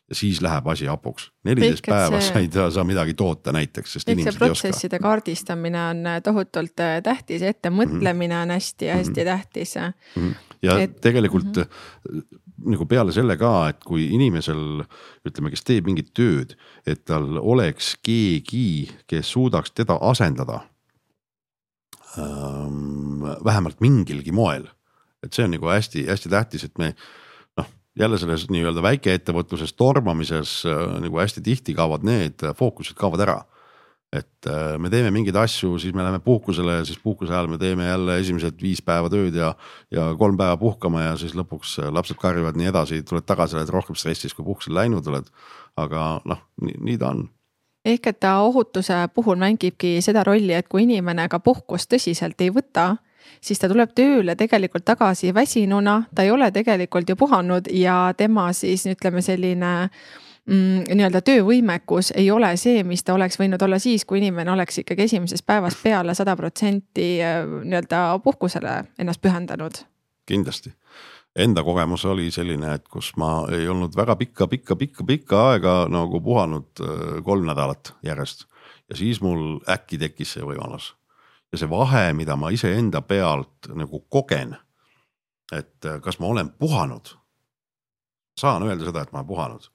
ja 0.10 0.15
siis 0.15 0.41
läheb 0.41 0.67
asi 0.67 0.86
hapuks. 0.88 1.31
neliteist 1.43 1.86
päeva 1.88 2.21
see... 2.21 2.33
sa 2.33 2.39
ei 2.39 2.71
saa 2.71 2.83
midagi 2.88 3.13
toota 3.13 3.51
näiteks, 3.51 3.93
sest 3.97 4.10
inimesed 4.10 4.41
ei 4.41 4.51
oska. 4.51 4.67
protsesside 4.67 4.99
kaardistamine 5.03 5.81
on 5.89 6.05
äh, 6.07 6.21
tohutult 6.23 6.79
äh, 6.79 7.01
tähtis, 7.03 7.41
ettemõtlemine 7.41 8.33
mm 8.33 8.39
-hmm. 8.39 8.43
on 8.43 8.55
hästi-hästi 8.55 9.12
mm 9.12 9.21
-hmm. 9.21 9.25
tähtis 9.25 9.75
mm. 9.75 10.21
-hmm. 10.21 10.36
ja 10.62 10.79
et... 10.79 11.01
tegelikult 11.01 11.55
mm 11.55 11.63
-hmm. 11.63 12.46
Nagu 12.65 12.88
peale 12.89 13.13
selle 13.13 13.38
ka, 13.38 13.52
et 13.72 13.84
kui 13.86 14.08
inimesel 14.15 14.82
ütleme, 15.28 15.52
kes 15.54 15.65
teeb 15.67 15.89
mingit 15.89 16.10
tööd, 16.17 16.56
et 16.88 17.04
tal 17.06 17.38
oleks 17.38 17.96
keegi, 18.06 18.89
kes 19.10 19.30
suudaks 19.36 19.76
teda 19.78 20.00
asendada 20.10 20.63
ähm,. 22.17 23.22
vähemalt 23.46 23.82
mingilgi 23.84 24.34
moel, 24.34 24.67
et 25.24 25.34
see 25.34 25.45
on 25.45 25.53
nagu 25.53 25.70
hästi-hästi 25.70 26.34
tähtis, 26.34 26.66
et 26.66 26.78
me 26.82 26.93
jälle 27.97 28.18
selles 28.22 28.45
nii-öelda 28.53 28.82
väikeettevõtluses 28.86 29.74
tormamises 29.78 30.60
äh, 30.70 30.97
nagu 31.01 31.20
hästi 31.22 31.41
tihti 31.45 31.74
kaovad 31.78 32.05
need 32.05 32.45
fookused 32.58 32.97
kaovad 32.97 33.26
ära. 33.26 33.38
Et 34.14 34.47
äh, 34.47 34.78
me 34.80 34.89
teeme 34.89 35.12
mingeid 35.12 35.36
asju, 35.36 35.76
siis 35.80 35.93
me 35.93 36.03
läheme 36.03 36.20
puhkusele 36.24 36.80
ja 36.80 36.86
siis 36.88 36.99
puhkuse 37.03 37.34
ajal 37.34 37.49
me 37.51 37.58
teeme 37.60 37.88
jälle 37.88 38.20
esimesed 38.22 38.62
viis 38.62 38.82
päeva 38.82 39.10
tööd 39.12 39.36
ja, 39.36 39.53
ja 39.91 40.14
kolm 40.20 40.38
päeva 40.39 40.58
puhkama 40.58 41.03
ja 41.03 41.16
siis 41.20 41.36
lõpuks 41.36 41.78
äh, 41.84 41.89
lapsed 41.91 42.20
karjuvad 42.22 42.55
nii 42.60 42.72
edasi, 42.72 43.01
tuled 43.03 43.28
tagasi, 43.28 43.58
oled 43.58 43.74
rohkem 43.74 43.99
stressis, 43.99 44.36
kui 44.36 44.45
puhkusele 44.47 44.80
läinud 44.80 45.08
oled. 45.12 45.28
aga 45.78 46.22
noh, 46.26 46.39
nii, 46.64 46.97
ta 46.97 47.12
on 47.12 47.28
ehk 47.88 48.08
et 48.10 48.20
ta 48.20 48.38
ohutuse 48.43 48.95
puhul 49.16 49.38
mängibki 49.39 49.97
seda 50.01 50.24
rolli, 50.28 50.55
et 50.55 50.68
kui 50.68 50.88
inimene 50.88 51.28
ka 51.30 51.39
puhkust 51.39 51.91
tõsiselt 51.91 52.39
ei 52.41 52.49
võta 52.51 52.95
siis 53.41 53.60
ta 53.60 53.70
tuleb 53.70 53.91
tööle 53.95 54.36
tegelikult 54.39 54.86
tagasi 54.88 55.34
väsinuna, 55.36 56.01
ta 56.16 56.24
ei 56.24 56.32
ole 56.32 56.51
tegelikult 56.51 57.10
ju 57.10 57.16
puhanud 57.16 57.68
ja 57.72 58.14
tema 58.18 58.49
siis 58.53 58.86
ütleme, 58.88 59.22
selline 59.22 59.89
nii-öelda 60.48 61.22
töövõimekus 61.22 62.14
ei 62.16 62.32
ole 62.32 62.54
see, 62.58 62.84
mis 62.88 63.04
ta 63.04 63.14
oleks 63.18 63.39
võinud 63.39 63.62
olla 63.64 63.80
siis, 63.84 64.06
kui 64.08 64.22
inimene 64.22 64.52
oleks 64.52 64.80
ikkagi 64.84 65.04
esimesest 65.08 65.45
päevast 65.45 65.82
peale 65.84 66.16
sada 66.16 66.36
protsenti 66.39 67.18
äh, 67.24 67.41
nii-öelda 67.43 68.20
puhkusele 68.24 68.84
ennast 69.00 69.22
pühendanud. 69.22 69.84
kindlasti, 70.26 70.72
enda 71.36 71.64
kogemus 71.64 72.06
oli 72.06 72.32
selline, 72.32 72.74
et 72.74 72.88
kus 72.88 73.14
ma 73.18 73.48
ei 73.52 73.68
olnud 73.68 73.95
väga 73.95 74.16
pikka, 74.16 74.48
pikka, 74.48 74.76
pikka, 74.76 75.04
pikka 75.04 75.41
aega 75.52 75.76
nagu 75.91 76.22
puhanud 76.22 76.82
äh, 76.82 77.24
kolm 77.24 77.45
nädalat 77.45 77.95
järjest 78.04 78.48
ja 78.89 78.95
siis 78.95 79.22
mul 79.22 79.60
äkki 79.70 80.00
tekkis 80.00 80.38
see 80.38 80.48
võimalus 80.48 80.93
ja 81.52 81.60
see 81.60 81.70
vahe, 81.70 82.12
mida 82.14 82.36
ma 82.39 82.50
iseenda 82.56 83.02
pealt 83.02 83.70
nagu 83.76 84.00
kogen. 84.10 84.58
et 85.52 85.86
äh, 85.86 86.02
kas 86.02 86.20
ma 86.20 86.28
olen 86.28 86.50
puhanud. 86.50 87.18
saan 88.39 88.64
öelda 88.64 88.86
seda, 88.86 89.02
et 89.02 89.12
ma 89.12 89.20
olen 89.20 89.28
puhanud. 89.28 89.72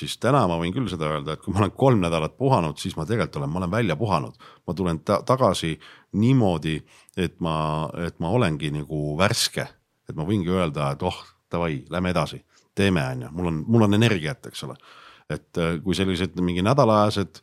Siis 0.00 0.16
täna 0.20 0.42
ma 0.48 0.58
võin 0.60 0.74
küll 0.74 0.88
seda 0.92 1.08
öelda, 1.14 1.36
et 1.36 1.44
kui 1.44 1.54
ma 1.54 1.62
olen 1.62 1.72
kolm 1.76 2.02
nädalat 2.04 2.36
puhanud, 2.38 2.78
siis 2.80 2.96
ma 2.98 3.06
tegelikult 3.08 3.40
olen, 3.40 3.52
ma 3.52 3.62
olen 3.62 3.72
välja 3.72 3.96
puhanud. 3.96 4.34
ma 4.66 4.74
tulen 4.74 5.00
ta 5.00 5.22
tagasi 5.26 5.78
niimoodi, 6.12 6.76
et 7.16 7.40
ma, 7.40 7.88
et 8.06 8.18
ma 8.20 8.30
olengi 8.30 8.70
nagu 8.70 9.16
värske. 9.18 9.68
et 10.08 10.14
ma 10.14 10.24
võingi 10.24 10.52
öelda, 10.52 10.92
et 10.92 11.02
oh, 11.02 11.16
davai, 11.50 11.84
lähme 11.90 12.10
edasi, 12.10 12.44
teeme, 12.74 13.02
on 13.02 13.22
ju, 13.22 13.30
mul 13.32 13.46
on, 13.46 13.64
mul 13.66 13.82
on 13.88 13.94
energiat, 13.94 14.46
eks 14.46 14.64
ole. 14.64 14.76
et 15.30 15.58
äh, 15.58 15.78
kui 15.82 15.94
sellised 15.94 16.36
mingi 16.40 16.62
nädalaajased 16.62 17.40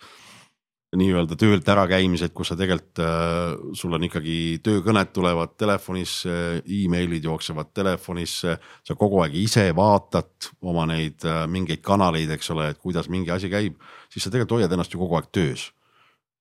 nii-öelda 0.98 1.36
töölt 1.40 1.70
ärakäimised, 1.70 2.34
kus 2.36 2.52
sa 2.52 2.58
tegelikult 2.58 3.02
äh,, 3.02 3.54
sul 3.78 3.96
on 3.98 4.06
ikkagi 4.08 4.60
töökõned 4.66 5.14
tulevad 5.16 5.56
telefonisse 5.60 6.34
e, 6.34 6.64
emailid 6.84 7.26
jooksevad 7.26 7.72
telefonisse. 7.74 8.58
sa 8.84 8.96
kogu 9.00 9.24
aeg 9.24 9.36
ise 9.42 9.66
vaatad 9.76 10.50
oma 10.62 10.86
neid 10.90 11.26
äh, 11.26 11.44
mingeid 11.50 11.82
kanaleid, 11.86 12.34
eks 12.36 12.52
ole, 12.54 12.70
et 12.74 12.82
kuidas 12.82 13.10
mingi 13.10 13.32
asi 13.34 13.50
käib, 13.50 13.80
siis 14.14 14.26
sa 14.26 14.32
tegelikult 14.34 14.60
hoiad 14.60 14.76
ennast 14.76 14.94
ju 14.94 15.02
kogu 15.02 15.18
aeg 15.18 15.32
töös. 15.32 15.72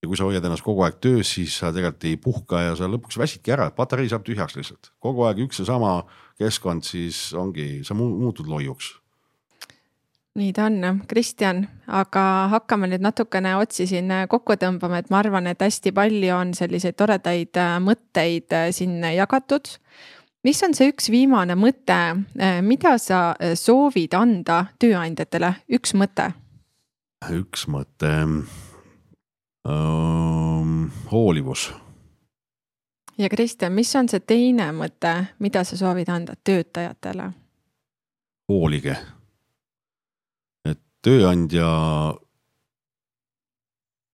ja 0.02 0.08
kui 0.10 0.18
sa 0.18 0.26
hoiad 0.26 0.44
ennast 0.44 0.64
kogu 0.66 0.82
aeg 0.84 0.98
töös, 1.00 1.34
siis 1.36 1.56
sa 1.58 1.72
tegelikult 1.72 2.08
ei 2.10 2.16
puhka 2.16 2.62
ja 2.68 2.76
sa 2.76 2.90
lõpuks 2.90 3.18
väsidki 3.18 3.54
ära, 3.54 3.70
patarei 3.70 4.08
saab 4.08 4.26
tühjaks 4.26 4.58
lihtsalt. 4.58 4.92
kogu 5.00 5.24
aeg 5.28 5.46
üks 5.46 5.62
ja 5.62 5.68
sama 5.72 6.02
keskkond, 6.38 6.84
siis 6.84 7.30
ongi, 7.32 7.84
sa 7.86 7.94
muutud 7.94 8.48
loiuks 8.50 9.01
nii 10.34 10.52
ta 10.52 10.64
on, 10.64 11.00
Kristjan, 11.08 11.68
aga 11.92 12.48
hakkame 12.52 12.88
nüüd 12.88 13.02
natukene 13.04 13.56
otsi 13.60 13.86
siin 13.88 14.08
kokku 14.28 14.56
tõmbama, 14.60 15.02
et 15.02 15.10
ma 15.12 15.20
arvan, 15.20 15.46
et 15.50 15.60
hästi 15.60 15.92
palju 15.94 16.32
on 16.34 16.54
selliseid 16.56 16.96
toredaid 16.96 17.56
äh, 17.60 17.76
mõtteid 17.84 18.52
äh, 18.56 18.70
siin 18.72 19.02
jagatud. 19.12 19.68
mis 20.44 20.62
on 20.62 20.74
see 20.74 20.88
üks 20.90 21.10
viimane 21.12 21.54
mõte, 21.54 21.98
äh, 22.40 22.62
mida 22.64 22.98
sa 22.98 23.34
soovid 23.54 24.14
anda 24.16 24.66
tööandjatele, 24.78 25.54
üks 25.68 25.94
mõte? 25.94 26.32
üks 27.30 27.68
mõte 27.68 28.12
um,, 29.68 30.90
hoolivus. 31.12 31.72
ja 33.18 33.28
Kristjan, 33.28 33.72
mis 33.72 33.96
on 33.96 34.08
see 34.08 34.20
teine 34.20 34.72
mõte, 34.72 35.26
mida 35.38 35.64
sa 35.64 35.76
soovid 35.76 36.08
anda 36.08 36.32
töötajatele? 36.44 37.32
hoolige 38.48 38.96
tööandja 41.02 41.68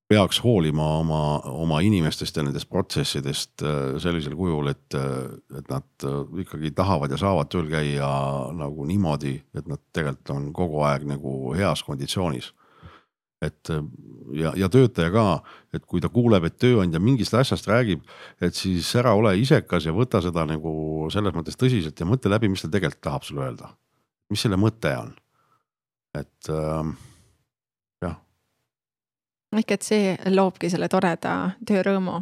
peaks 0.08 0.40
hoolima 0.40 0.86
oma, 1.02 1.22
oma 1.52 1.80
inimestest 1.84 2.38
ja 2.38 2.44
nendest 2.46 2.68
protsessidest 2.72 3.64
äh, 3.64 3.98
sellisel 4.00 4.36
kujul, 4.38 4.70
et, 4.72 4.96
et 4.96 5.68
nad 5.68 6.06
äh, 6.08 6.22
ikkagi 6.44 6.72
tahavad 6.76 7.12
ja 7.12 7.18
saavad 7.20 7.50
tööl 7.52 7.68
käia 7.68 8.08
nagu 8.56 8.86
niimoodi, 8.88 9.34
et 9.52 9.68
nad 9.68 9.82
tegelikult 9.92 10.32
on 10.32 10.48
kogu 10.56 10.80
aeg 10.88 11.04
nagu 11.12 11.34
heas 11.58 11.84
konditsioonis. 11.84 12.54
et 13.44 13.70
ja, 14.34 14.50
ja 14.58 14.66
töötaja 14.66 15.12
ka, 15.14 15.26
et 15.72 15.84
kui 15.86 16.00
ta 16.02 16.08
kuuleb, 16.10 16.48
et 16.48 16.56
tööandja 16.58 16.98
mingist 16.98 17.36
asjast 17.38 17.68
räägib, 17.70 18.00
et 18.42 18.54
siis 18.54 18.88
ära 18.98 19.12
ole 19.14 19.36
isekas 19.38 19.86
ja 19.86 19.94
võta 19.94 20.18
seda 20.24 20.42
nagu 20.48 21.06
selles 21.12 21.36
mõttes 21.36 21.60
tõsiselt 21.60 22.00
ja 22.00 22.08
mõtle 22.08 22.32
läbi, 22.32 22.50
mis 22.50 22.64
ta 22.64 22.72
tegelikult 22.72 23.04
tahab 23.04 23.28
sulle 23.28 23.44
öelda. 23.46 23.70
mis 24.30 24.42
selle 24.42 24.58
mõte 24.58 24.90
on 24.98 25.14
et 26.14 26.50
äh, 26.50 26.92
jah. 28.02 28.18
ehk 29.56 29.74
et 29.76 29.86
see 29.86 30.12
loobki 30.32 30.70
selle 30.72 30.88
toreda 30.88 31.34
töörõõmu. 31.68 32.20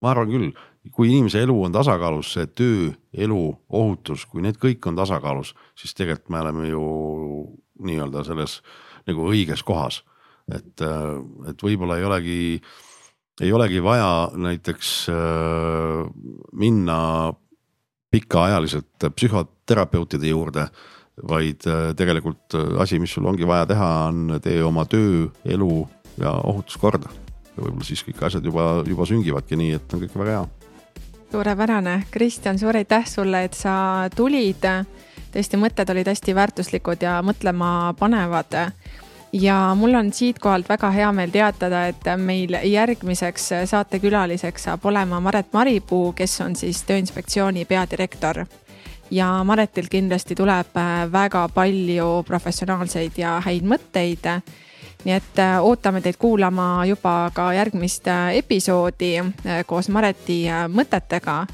ma 0.00 0.12
arvan 0.12 0.30
küll, 0.30 0.52
kui 0.94 1.10
inimese 1.10 1.42
elu 1.44 1.56
on 1.66 1.74
tasakaalus, 1.74 2.34
see 2.36 2.46
töö, 2.56 2.92
elu, 3.12 3.40
ohutus, 3.68 4.24
kui 4.26 4.44
need 4.44 4.60
kõik 4.60 4.86
on 4.88 4.96
tasakaalus, 4.96 5.54
siis 5.78 5.96
tegelikult 5.96 6.30
me 6.32 6.44
oleme 6.44 6.70
ju 6.70 6.84
nii-öelda 7.84 8.24
selles 8.24 8.60
nagu 9.08 9.28
õiges 9.32 9.64
kohas. 9.66 10.02
et, 10.50 10.80
äh, 10.82 11.18
et 11.50 11.62
võib-olla 11.62 11.98
ei 11.98 12.04
olegi, 12.04 12.40
ei 13.40 13.52
olegi 13.52 13.82
vaja 13.82 14.30
näiteks 14.34 15.08
äh, 15.12 16.08
minna 16.52 17.32
pikaajaliselt 18.10 19.06
psühhoterapeutide 19.14 20.26
juurde 20.26 20.66
vaid 21.28 21.66
äh, 21.66 21.90
tegelikult 21.96 22.54
äh, 22.54 22.80
asi, 22.80 22.98
mis 23.00 23.12
sul 23.14 23.26
ongi 23.26 23.46
vaja 23.46 23.66
teha, 23.70 23.88
on 24.08 24.38
tee 24.42 24.62
oma 24.64 24.84
töö, 24.88 25.28
elu 25.44 25.88
ja 26.20 26.32
ohutus 26.44 26.76
korda. 26.80 27.10
ja 27.56 27.62
võib-olla 27.62 27.84
siis 27.84 28.02
kõik 28.06 28.22
asjad 28.26 28.44
juba, 28.44 28.84
juba 28.86 29.06
süngivadki 29.08 29.58
nii, 29.58 29.76
et 29.76 29.94
on 29.94 30.04
kõik 30.04 30.16
väga 30.22 30.38
hea. 30.38 30.46
suurepärane, 31.32 31.96
Kristjan, 32.10 32.58
suur 32.58 32.76
aitäh 32.76 33.06
sulle, 33.06 33.44
et 33.44 33.54
sa 33.54 34.08
tulid. 34.16 34.64
tõesti, 35.30 35.60
mõtted 35.60 35.90
olid 35.90 36.08
hästi 36.08 36.34
väärtuslikud 36.34 37.02
ja 37.02 37.20
mõtlema 37.22 37.94
panevad 37.98 38.72
ja 39.32 39.74
mul 39.78 39.94
on 39.94 40.12
siitkohalt 40.12 40.68
väga 40.68 40.90
hea 40.90 41.12
meel 41.12 41.30
teatada, 41.30 41.86
et 41.86 42.08
meil 42.18 42.56
järgmiseks 42.64 43.52
saatekülaliseks 43.70 44.66
saab 44.66 44.84
olema 44.84 45.20
Maret 45.20 45.52
Maripuu, 45.52 46.12
kes 46.12 46.40
on 46.40 46.56
siis 46.56 46.82
Tööinspektsiooni 46.88 47.64
peadirektor 47.64 48.44
ja 49.10 49.44
Maretil 49.44 49.88
kindlasti 49.90 50.34
tuleb 50.34 50.76
äh, 50.76 51.12
väga 51.12 51.48
palju 51.54 52.22
professionaalseid 52.26 53.18
ja 53.18 53.40
häid 53.44 53.66
mõtteid. 53.66 54.28
nii 55.04 55.14
et 55.16 55.38
äh, 55.38 55.56
ootame 55.64 56.00
teid 56.00 56.16
kuulama 56.20 56.84
juba 56.86 57.30
ka 57.34 57.52
järgmist 57.52 58.08
äh, 58.08 58.36
episoodi 58.36 59.16
koos 59.66 59.88
Mareti 59.88 60.44
mõtetega. 60.68 61.46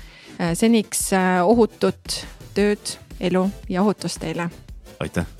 seniks 0.54 1.10
ohutut 1.44 2.26
tööd, 2.54 2.98
elu 3.20 3.50
ja 3.68 3.82
ohutust 3.82 4.20
teile. 4.20 4.50
aitäh 5.00 5.35